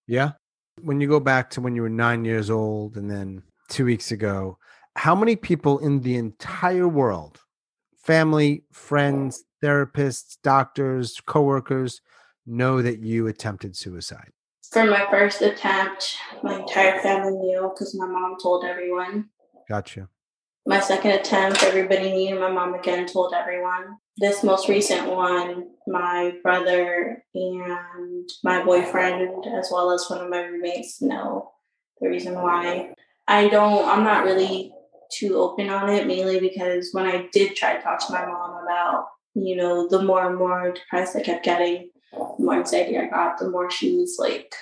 [0.06, 0.32] Yeah.
[0.80, 4.12] When you go back to when you were nine years old and then two weeks
[4.12, 4.58] ago,
[4.96, 7.40] how many people in the entire world,
[7.96, 12.00] family, friends, therapists, doctors, coworkers,
[12.46, 14.30] know that you attempted suicide?
[14.70, 19.28] For my first attempt, my entire family knew because my mom told everyone.
[19.68, 20.08] Gotcha.
[20.64, 22.38] My second attempt, everybody knew.
[22.38, 23.96] My mom again told everyone.
[24.18, 30.42] This most recent one, my brother and my boyfriend, as well as one of my
[30.42, 31.50] roommates, know
[32.00, 32.94] the reason why.
[33.26, 34.72] I don't, I'm not really
[35.10, 38.62] too open on it, mainly because when I did try to talk to my mom
[38.62, 43.06] about, you know, the more and more depressed I kept getting, the more anxiety I
[43.06, 44.54] got, the more she was like,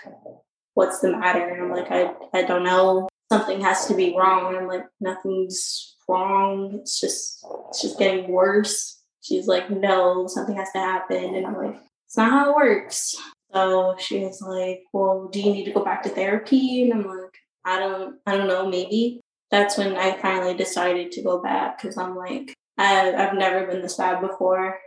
[0.72, 1.46] what's the matter?
[1.46, 4.48] And I'm like, I, I don't know something has to be wrong.
[4.48, 6.78] And I'm like, nothing's wrong.
[6.80, 9.00] It's just it's just getting worse.
[9.22, 11.34] She's like, no, something has to happen.
[11.34, 11.76] And I'm like,
[12.06, 13.14] it's not how it works.
[13.52, 16.82] So she's like, well, do you need to go back to therapy?
[16.82, 19.20] And I'm like, I don't, I don't know, maybe.
[19.50, 23.96] That's when I finally decided to go back because I'm like, I've never been this
[23.96, 24.78] bad before.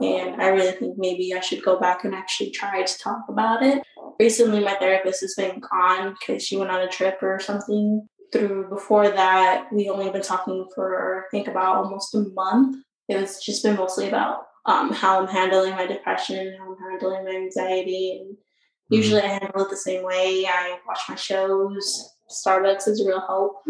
[0.00, 3.62] And I really think maybe I should go back and actually try to talk about
[3.62, 3.82] it.
[4.18, 8.08] Recently, my therapist has been gone because she went on a trip or something.
[8.32, 12.78] Through before that, we only been talking for I think about almost a month.
[13.08, 17.24] it was just been mostly about um, how I'm handling my depression, how I'm handling
[17.24, 18.94] my anxiety, and mm-hmm.
[18.94, 20.46] usually I handle it the same way.
[20.46, 22.10] I watch my shows.
[22.30, 23.62] Starbucks is a real help.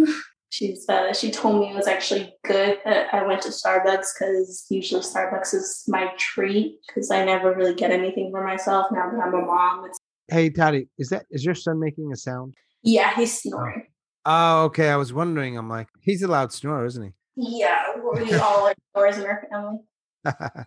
[0.51, 4.67] She's uh, she told me it was actually good that I went to Starbucks because
[4.71, 9.21] usually Starbucks is my treat because I never really get anything for myself now that
[9.21, 9.81] I'm a mom.
[9.87, 9.99] It's-
[10.29, 12.55] hey, Tati, is that is your son making a sound?
[12.83, 13.87] Yeah, he's snoring.
[14.27, 14.89] Oh, okay.
[14.89, 15.57] I was wondering.
[15.57, 17.13] I'm like, he's a loud snorer, isn't he?
[17.37, 17.83] Yeah,
[18.15, 19.79] we all are snores in our family.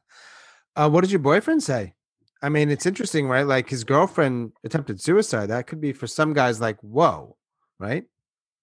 [0.76, 1.93] uh, what did your boyfriend say?
[2.41, 3.47] I mean, it's interesting, right?
[3.47, 5.47] Like his girlfriend attempted suicide.
[5.47, 7.36] That could be for some guys like, whoa,
[7.80, 8.03] right?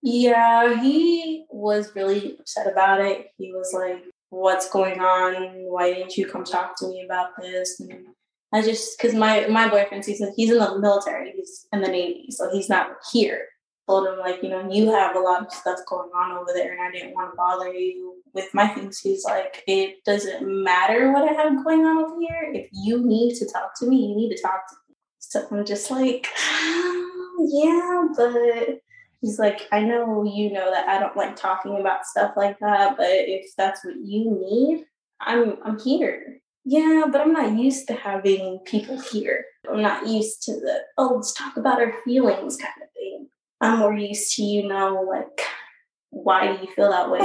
[0.02, 3.28] Yeah, he was really upset about it.
[3.38, 5.64] He was like, what's going on?
[5.64, 7.80] Why didn't you come talk to me about this?
[7.80, 8.06] And
[8.54, 12.28] I just, because my, my boyfriend, he's he's in the military, he's in the Navy,
[12.30, 13.48] so he's not here
[13.86, 16.72] told him like, you know, you have a lot of stuff going on over there
[16.72, 18.98] and I didn't want to bother you with my things.
[18.98, 22.50] He's like, it doesn't matter what I have going on over here.
[22.54, 24.96] If you need to talk to me, you need to talk to me.
[25.18, 26.28] So I'm just like,
[26.62, 28.80] um, yeah, but
[29.20, 32.96] he's like, I know you know that I don't like talking about stuff like that,
[32.96, 34.84] but if that's what you need,
[35.20, 36.40] I'm I'm here.
[36.64, 39.44] Yeah, but I'm not used to having people here.
[39.70, 43.28] I'm not used to the oh, let's talk about our feelings kind of thing.
[43.60, 45.40] I'm more used to, you know, like,
[46.10, 47.18] why do you feel that way?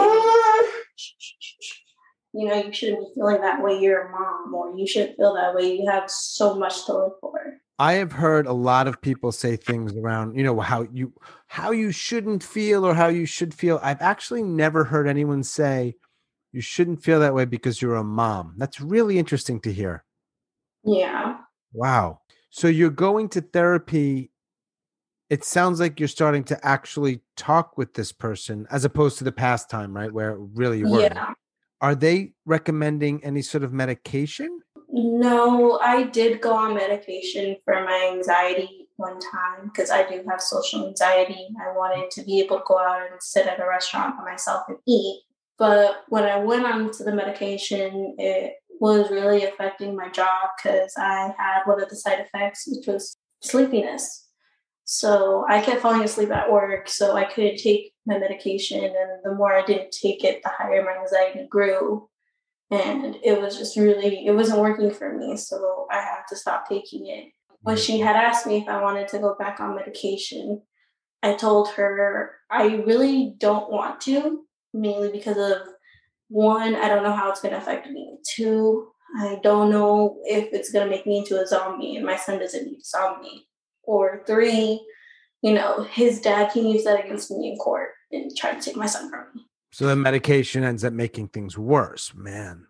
[2.34, 3.80] You know, you shouldn't be feeling that way.
[3.80, 5.78] You're a mom, or you shouldn't feel that way.
[5.78, 7.60] You have so much to live for.
[7.80, 11.14] I have heard a lot of people say things around, you know, how you
[11.48, 13.80] how you shouldn't feel or how you should feel.
[13.82, 15.96] I've actually never heard anyone say
[16.52, 18.56] you shouldn't feel that way because you're a mom.
[18.58, 20.04] That's really interesting to hear.
[20.84, 21.38] Yeah.
[21.74, 22.22] Wow.
[22.50, 24.32] So you're going to therapy
[25.30, 29.32] it sounds like you're starting to actually talk with this person as opposed to the
[29.32, 30.12] past time, right?
[30.12, 31.02] Where really you were.
[31.02, 31.34] Yeah.
[31.82, 34.60] Are they recommending any sort of medication?
[34.92, 40.42] No, I did go on medication for my anxiety one time because I do have
[40.42, 41.48] social anxiety.
[41.62, 44.64] I wanted to be able to go out and sit at a restaurant by myself
[44.68, 45.22] and eat.
[45.60, 50.94] But when I went on to the medication, it was really affecting my job because
[50.98, 54.26] I had one of the side effects, which was sleepiness.
[54.86, 58.84] So I kept falling asleep at work, so I couldn't take my medication.
[58.84, 62.10] And the more I didn't take it, the higher my anxiety grew.
[62.72, 65.36] And it was just really, it wasn't working for me.
[65.36, 67.32] So I had to stop taking it.
[67.62, 70.62] When she had asked me if I wanted to go back on medication,
[71.22, 75.68] I told her I really don't want to, mainly because of
[76.30, 78.18] one, I don't know how it's going to affect me.
[78.36, 82.16] Two, I don't know if it's going to make me into a zombie, and my
[82.16, 83.48] son doesn't need a zombie
[83.90, 84.86] or three,
[85.42, 88.76] you know, his dad can use that against me in court and try to take
[88.76, 89.46] my son from me.
[89.72, 92.68] So the medication ends up making things worse, man.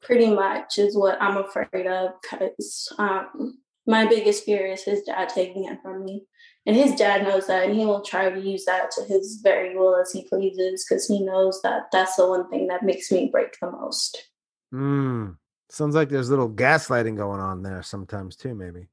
[0.00, 5.28] Pretty much is what I'm afraid of because um, my biggest fear is his dad
[5.28, 6.24] taking it from me.
[6.66, 9.76] And his dad knows that, and he will try to use that to his very
[9.76, 13.28] will as he pleases because he knows that that's the one thing that makes me
[13.30, 14.30] break the most.
[14.72, 15.30] Hmm.
[15.70, 18.86] Sounds like there's a little gaslighting going on there sometimes too, maybe.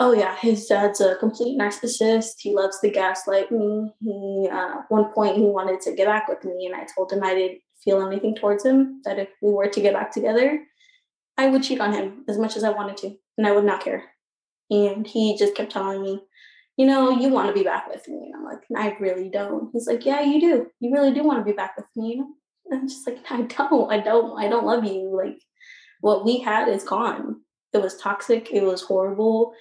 [0.00, 2.34] Oh yeah, his dad's a complete narcissist.
[2.38, 3.92] He loves to gaslight me.
[4.00, 7.24] He uh, one point he wanted to get back with me, and I told him
[7.24, 9.02] I didn't feel anything towards him.
[9.04, 10.62] That if we were to get back together,
[11.36, 13.82] I would cheat on him as much as I wanted to, and I would not
[13.82, 14.04] care.
[14.70, 16.22] And he just kept telling me,
[16.78, 18.30] you know, you want to be back with me.
[18.32, 19.68] And I'm like, I really don't.
[19.72, 20.66] He's like, yeah, you do.
[20.80, 22.22] You really do want to be back with me.
[22.66, 23.92] And I'm just like, I don't.
[23.92, 24.38] I don't.
[24.38, 25.14] I don't love you.
[25.14, 25.38] Like,
[26.00, 27.40] what we had is gone.
[27.72, 28.50] It was toxic.
[28.52, 29.52] It was horrible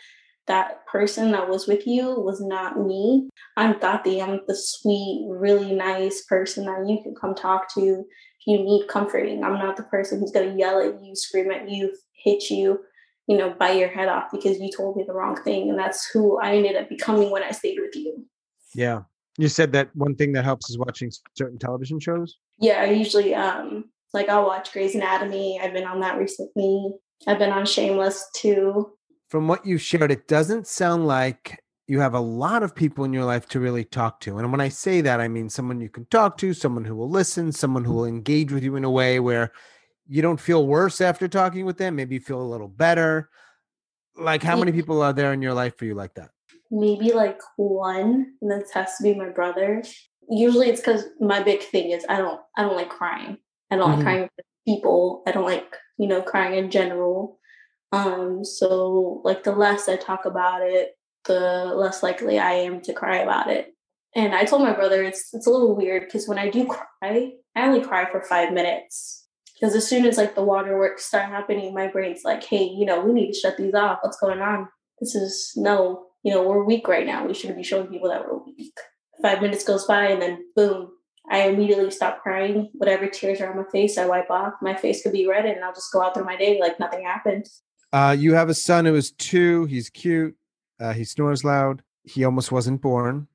[0.47, 3.29] that person that was with you was not me.
[3.57, 4.21] I'm Tati.
[4.21, 8.87] I'm the sweet, really nice person that you can come talk to if you need
[8.87, 9.43] comforting.
[9.43, 11.93] I'm not the person who's going to yell at you, scream at you,
[12.23, 12.79] hit you,
[13.27, 15.69] you know, bite your head off because you told me the wrong thing.
[15.69, 18.25] And that's who I ended up becoming when I stayed with you.
[18.73, 19.01] Yeah.
[19.37, 22.37] You said that one thing that helps is watching certain television shows?
[22.59, 25.59] Yeah, I usually um like I'll watch Grey's Anatomy.
[25.61, 26.93] I've been on that recently.
[27.27, 28.97] I've been on Shameless too
[29.29, 33.13] from what you've shared, it doesn't sound like you have a lot of people in
[33.13, 34.37] your life to really talk to.
[34.37, 37.09] And when I say that, I mean someone you can talk to, someone who will
[37.09, 39.51] listen, someone who will engage with you in a way where
[40.07, 43.29] you don't feel worse after talking with them, maybe you feel a little better.
[44.15, 46.31] Like how many people are there in your life for you like that?
[46.71, 49.83] Maybe like one, and this has to be my brother.
[50.29, 53.37] Usually it's because my big thing is I don't I don't like crying.
[53.71, 53.95] I don't mm-hmm.
[53.97, 55.23] like crying with people.
[55.27, 57.39] I don't like, you know, crying in general.
[57.91, 62.93] Um, so like the less I talk about it, the less likely I am to
[62.93, 63.73] cry about it.
[64.15, 67.31] And I told my brother it's it's a little weird because when I do cry,
[67.55, 69.26] I only cry for five minutes.
[69.59, 72.99] Because as soon as like the waterworks start happening, my brain's like, hey, you know,
[73.03, 73.99] we need to shut these off.
[74.01, 74.67] What's going on?
[74.99, 77.25] This is no, you know, we're weak right now.
[77.25, 78.77] We shouldn't be showing people that we're weak.
[79.21, 80.89] Five minutes goes by and then boom,
[81.29, 82.69] I immediately stop crying.
[82.73, 84.53] Whatever tears are on my face, I wipe off.
[84.61, 87.03] My face could be red and I'll just go out through my day like nothing
[87.03, 87.47] happened.
[87.91, 89.65] Uh, you have a son who is two.
[89.65, 90.35] He's cute.
[90.79, 91.81] Uh, he snores loud.
[92.03, 93.27] He almost wasn't born.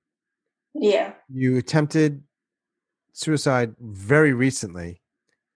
[0.74, 1.12] Yeah.
[1.28, 2.22] You attempted
[3.12, 5.02] suicide very recently.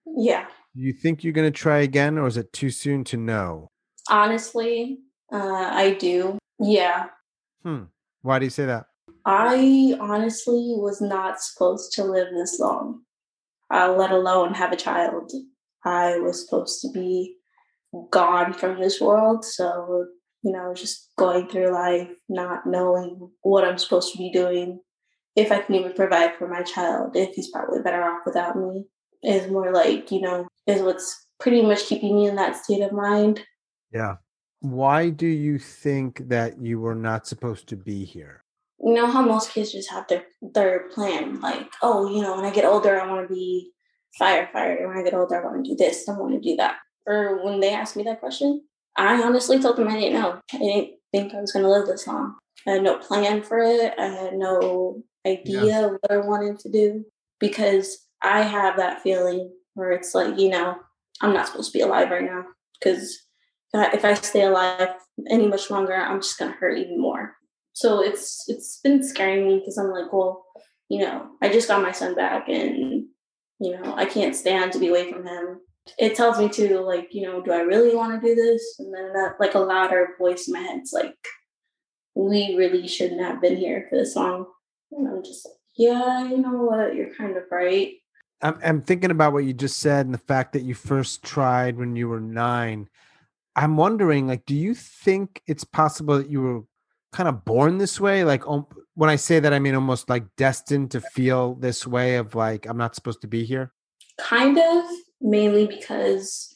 [0.05, 0.45] Yeah.
[0.79, 3.71] You think you're going to try again, or is it too soon to know?
[4.11, 4.99] Honestly,
[5.33, 6.37] uh, I do.
[6.59, 7.07] Yeah.
[7.63, 7.85] Hmm.
[8.21, 8.85] Why do you say that?
[9.25, 13.01] I honestly was not supposed to live this long,
[13.73, 15.31] uh, let alone have a child.
[15.83, 17.37] I was supposed to be
[18.11, 19.45] gone from this world.
[19.45, 20.05] So,
[20.43, 24.79] you know, just going through life, not knowing what I'm supposed to be doing,
[25.35, 28.85] if I can even provide for my child, if he's probably better off without me,
[29.23, 32.91] is more like, you know, is what's pretty much keeping me in that state of
[32.91, 33.43] mind.
[33.93, 34.15] Yeah.
[34.59, 38.43] Why do you think that you were not supposed to be here?
[38.83, 42.45] You know how most kids just have their their plan, like, oh, you know, when
[42.45, 43.71] I get older, I want to be
[44.19, 44.87] firefighter.
[44.87, 46.07] When I get older, I want to do this.
[46.07, 46.77] I want to do that.
[47.05, 48.63] Or when they asked me that question,
[48.95, 50.39] I honestly told them I didn't know.
[50.53, 52.35] I didn't think I was going to live this long.
[52.67, 53.93] I had no plan for it.
[53.97, 55.85] I had no idea yeah.
[55.85, 57.05] what I wanted to do
[57.39, 60.77] because I have that feeling where it's like, you know,
[61.21, 62.45] I'm not supposed to be alive right now
[62.79, 63.19] because
[63.73, 64.89] if I stay alive
[65.29, 67.35] any much longer, I'm just to hurt even more.
[67.73, 70.45] So it's it's been scaring me because I'm like, well,
[70.89, 73.05] you know, I just got my son back and
[73.59, 75.59] you know, I can't stand to be away from him.
[75.97, 78.75] It tells me to like, you know, do I really want to do this?
[78.79, 81.15] And then that like a louder voice in my head's like,
[82.15, 84.45] we really shouldn't have been here for this long.
[84.91, 86.95] And I'm just like, yeah, you know what?
[86.95, 87.93] You're kind of right.
[88.41, 91.77] I'm, I'm thinking about what you just said and the fact that you first tried
[91.77, 92.89] when you were nine.
[93.55, 96.61] I'm wondering, like, do you think it's possible that you were
[97.11, 98.23] kind of born this way?
[98.23, 102.17] Like, um, when I say that, I mean almost like destined to feel this way
[102.17, 103.71] of like, I'm not supposed to be here?
[104.19, 104.85] Kind of,
[105.21, 106.55] mainly because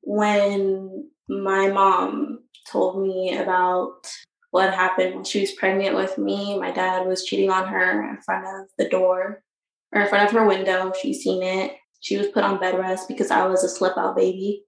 [0.00, 4.10] when my mom told me about
[4.52, 6.58] what happened when she was pregnant with me.
[6.58, 9.42] My dad was cheating on her in front of the door
[9.92, 10.92] or in front of her window.
[11.00, 11.76] She's seen it.
[12.00, 14.64] She was put on bed rest because I was a slip out baby.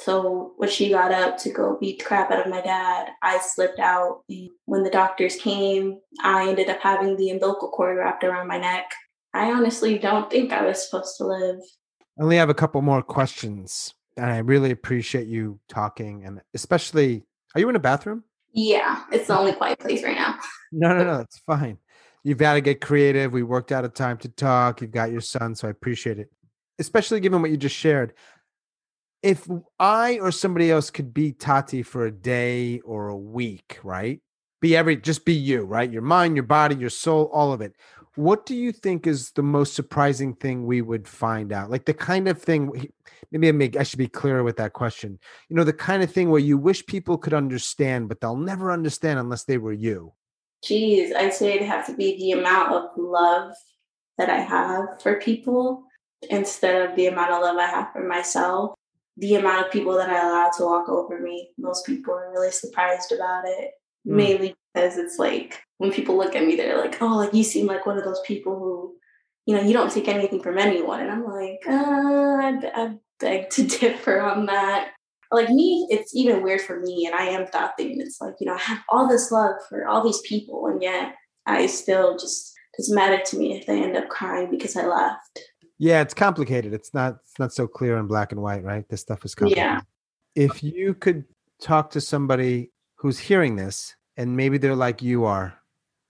[0.00, 3.38] So when she got up to go beat the crap out of my dad, I
[3.40, 4.22] slipped out.
[4.64, 8.90] When the doctors came, I ended up having the umbilical cord wrapped around my neck.
[9.34, 11.58] I honestly don't think I was supposed to live.
[12.18, 13.94] I only have a couple more questions.
[14.16, 17.24] And I really appreciate you talking and especially
[17.54, 18.24] are you in a bathroom?
[18.52, 20.38] Yeah, it's the only quiet place right now.
[20.72, 21.78] no, no, no, it's fine.
[22.28, 23.32] You've got to get creative.
[23.32, 24.82] We worked out a time to talk.
[24.82, 26.28] You've got your son, so I appreciate it.
[26.78, 28.12] Especially given what you just shared.
[29.22, 29.48] If
[29.78, 34.20] I or somebody else could be Tati for a day or a week, right?
[34.60, 35.90] Be every just be you, right?
[35.90, 37.72] Your mind, your body, your soul, all of it.
[38.14, 41.70] What do you think is the most surprising thing we would find out?
[41.70, 42.90] Like the kind of thing
[43.32, 45.18] maybe I, I should be clearer with that question.
[45.48, 48.70] You know, the kind of thing where you wish people could understand, but they'll never
[48.70, 50.12] understand unless they were you.
[50.64, 53.52] Geez, I'd say it'd have to be the amount of love
[54.16, 55.84] that I have for people
[56.28, 58.74] instead of the amount of love I have for myself.
[59.16, 61.50] The amount of people that I allow to walk over me.
[61.58, 63.70] Most people are really surprised about it,
[64.06, 64.12] mm.
[64.14, 67.66] mainly because it's like when people look at me, they're like, oh, like you seem
[67.66, 68.96] like one of those people who,
[69.46, 71.00] you know, you don't take anything from anyone.
[71.00, 74.90] And I'm like, uh, I, I beg to differ on that.
[75.30, 78.00] Like me, it's even weird for me, and I am that thing.
[78.00, 81.14] It's like, you know, I have all this love for all these people, and yet
[81.46, 85.40] I still just doesn't matter to me if they end up crying because I left.
[85.78, 86.72] Yeah, it's complicated.
[86.72, 88.88] It's not it's not so clear in black and white, right?
[88.88, 89.64] This stuff is complicated.
[89.64, 89.80] Yeah.
[90.34, 91.24] If you could
[91.60, 95.58] talk to somebody who's hearing this and maybe they're like you are,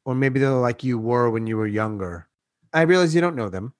[0.04, 2.28] or maybe they're like you were when you were younger.
[2.72, 3.74] I realize you don't know them.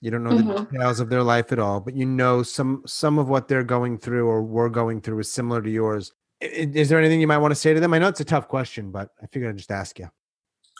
[0.00, 0.48] You don't know mm-hmm.
[0.48, 3.64] the details of their life at all, but you know some some of what they're
[3.64, 6.12] going through or were going through is similar to yours.
[6.40, 7.92] Is, is there anything you might want to say to them?
[7.92, 10.08] I know it's a tough question, but I figured I'd just ask you.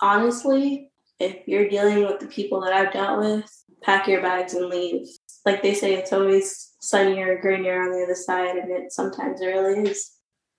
[0.00, 4.66] Honestly, if you're dealing with the people that I've dealt with, pack your bags and
[4.66, 5.08] leave.
[5.44, 9.40] Like they say, it's always sunnier or greener on the other side, and it sometimes
[9.40, 10.12] it really is.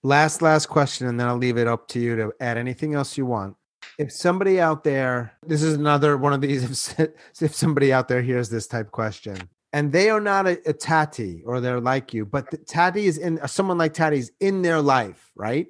[0.03, 3.17] Last, last question, and then I'll leave it up to you to add anything else
[3.17, 3.55] you want
[3.97, 8.21] if somebody out there, this is another one of these, if, if somebody out there
[8.21, 12.25] hears this type question and they are not a, a Tati or they're like you,
[12.25, 15.67] but the, Tati is in someone like Tati is in their life, right?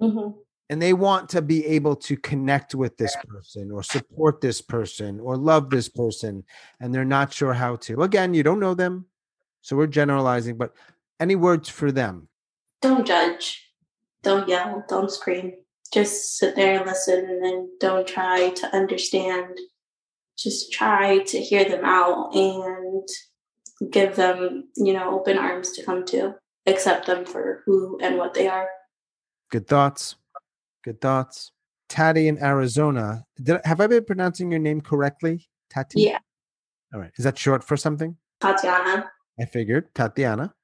[0.00, 0.38] Mm-hmm.
[0.70, 5.20] And they want to be able to connect with this person or support this person
[5.20, 6.44] or love this person,
[6.80, 8.02] and they're not sure how to.
[8.02, 9.06] Again, you don't know them,
[9.60, 10.72] So we're generalizing, but
[11.20, 12.28] any words for them?
[12.80, 13.72] Don't judge.
[14.22, 14.84] Don't yell.
[14.88, 15.52] Don't scream.
[15.94, 19.56] Just sit there and listen and then don't try to understand.
[20.36, 23.08] Just try to hear them out and
[23.92, 26.34] give them, you know, open arms to come to.
[26.66, 28.68] Accept them for who and what they are.
[29.52, 30.16] Good thoughts.
[30.82, 31.52] Good thoughts.
[31.88, 33.24] Tati in Arizona.
[33.40, 35.48] Did have I been pronouncing your name correctly?
[35.70, 36.02] Tati?
[36.02, 36.18] Yeah.
[36.92, 37.12] All right.
[37.18, 38.16] Is that short for something?
[38.40, 39.10] Tatiana.
[39.38, 39.94] I figured.
[39.94, 40.54] Tatiana.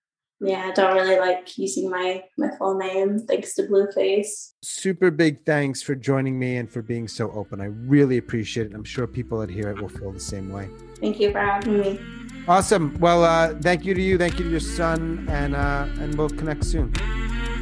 [0.41, 4.53] Yeah, I don't really like using my my full name thanks to Blueface.
[4.63, 7.61] Super big thanks for joining me and for being so open.
[7.61, 8.75] I really appreciate it.
[8.75, 10.71] I'm sure people that hear it will feel the same way.
[10.99, 12.01] Thank you for having me.
[12.49, 12.97] Awesome.
[12.99, 14.17] Well, uh, thank you to you.
[14.17, 16.91] Thank you to your son, and uh, and we'll connect soon.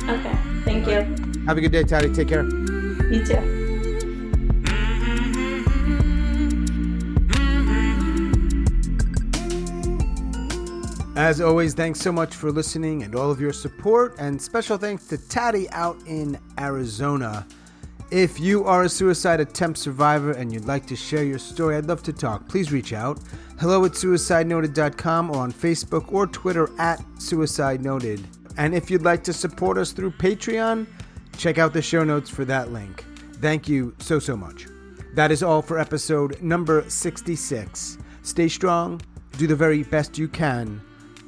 [0.09, 0.39] Okay.
[0.65, 1.45] Thank you.
[1.47, 2.13] Have a good day, Tati.
[2.13, 2.45] Take care.
[2.45, 3.58] You too.
[11.19, 15.09] As always, thanks so much for listening and all of your support, and special thanks
[15.09, 17.45] to Tati out in Arizona.
[18.13, 21.87] If you are a suicide attempt survivor and you'd like to share your story, I'd
[21.87, 22.49] love to talk.
[22.49, 23.19] Please reach out.
[23.59, 28.25] Hello at suicidenoted.com or on Facebook or Twitter at Suicide Noted.
[28.57, 30.87] And if you'd like to support us through Patreon,
[31.37, 33.05] check out the show notes for that link.
[33.41, 34.69] Thank you so, so much.
[35.15, 37.99] That is all for episode number 66.
[38.23, 39.01] Stay strong,
[39.37, 40.81] do the very best you can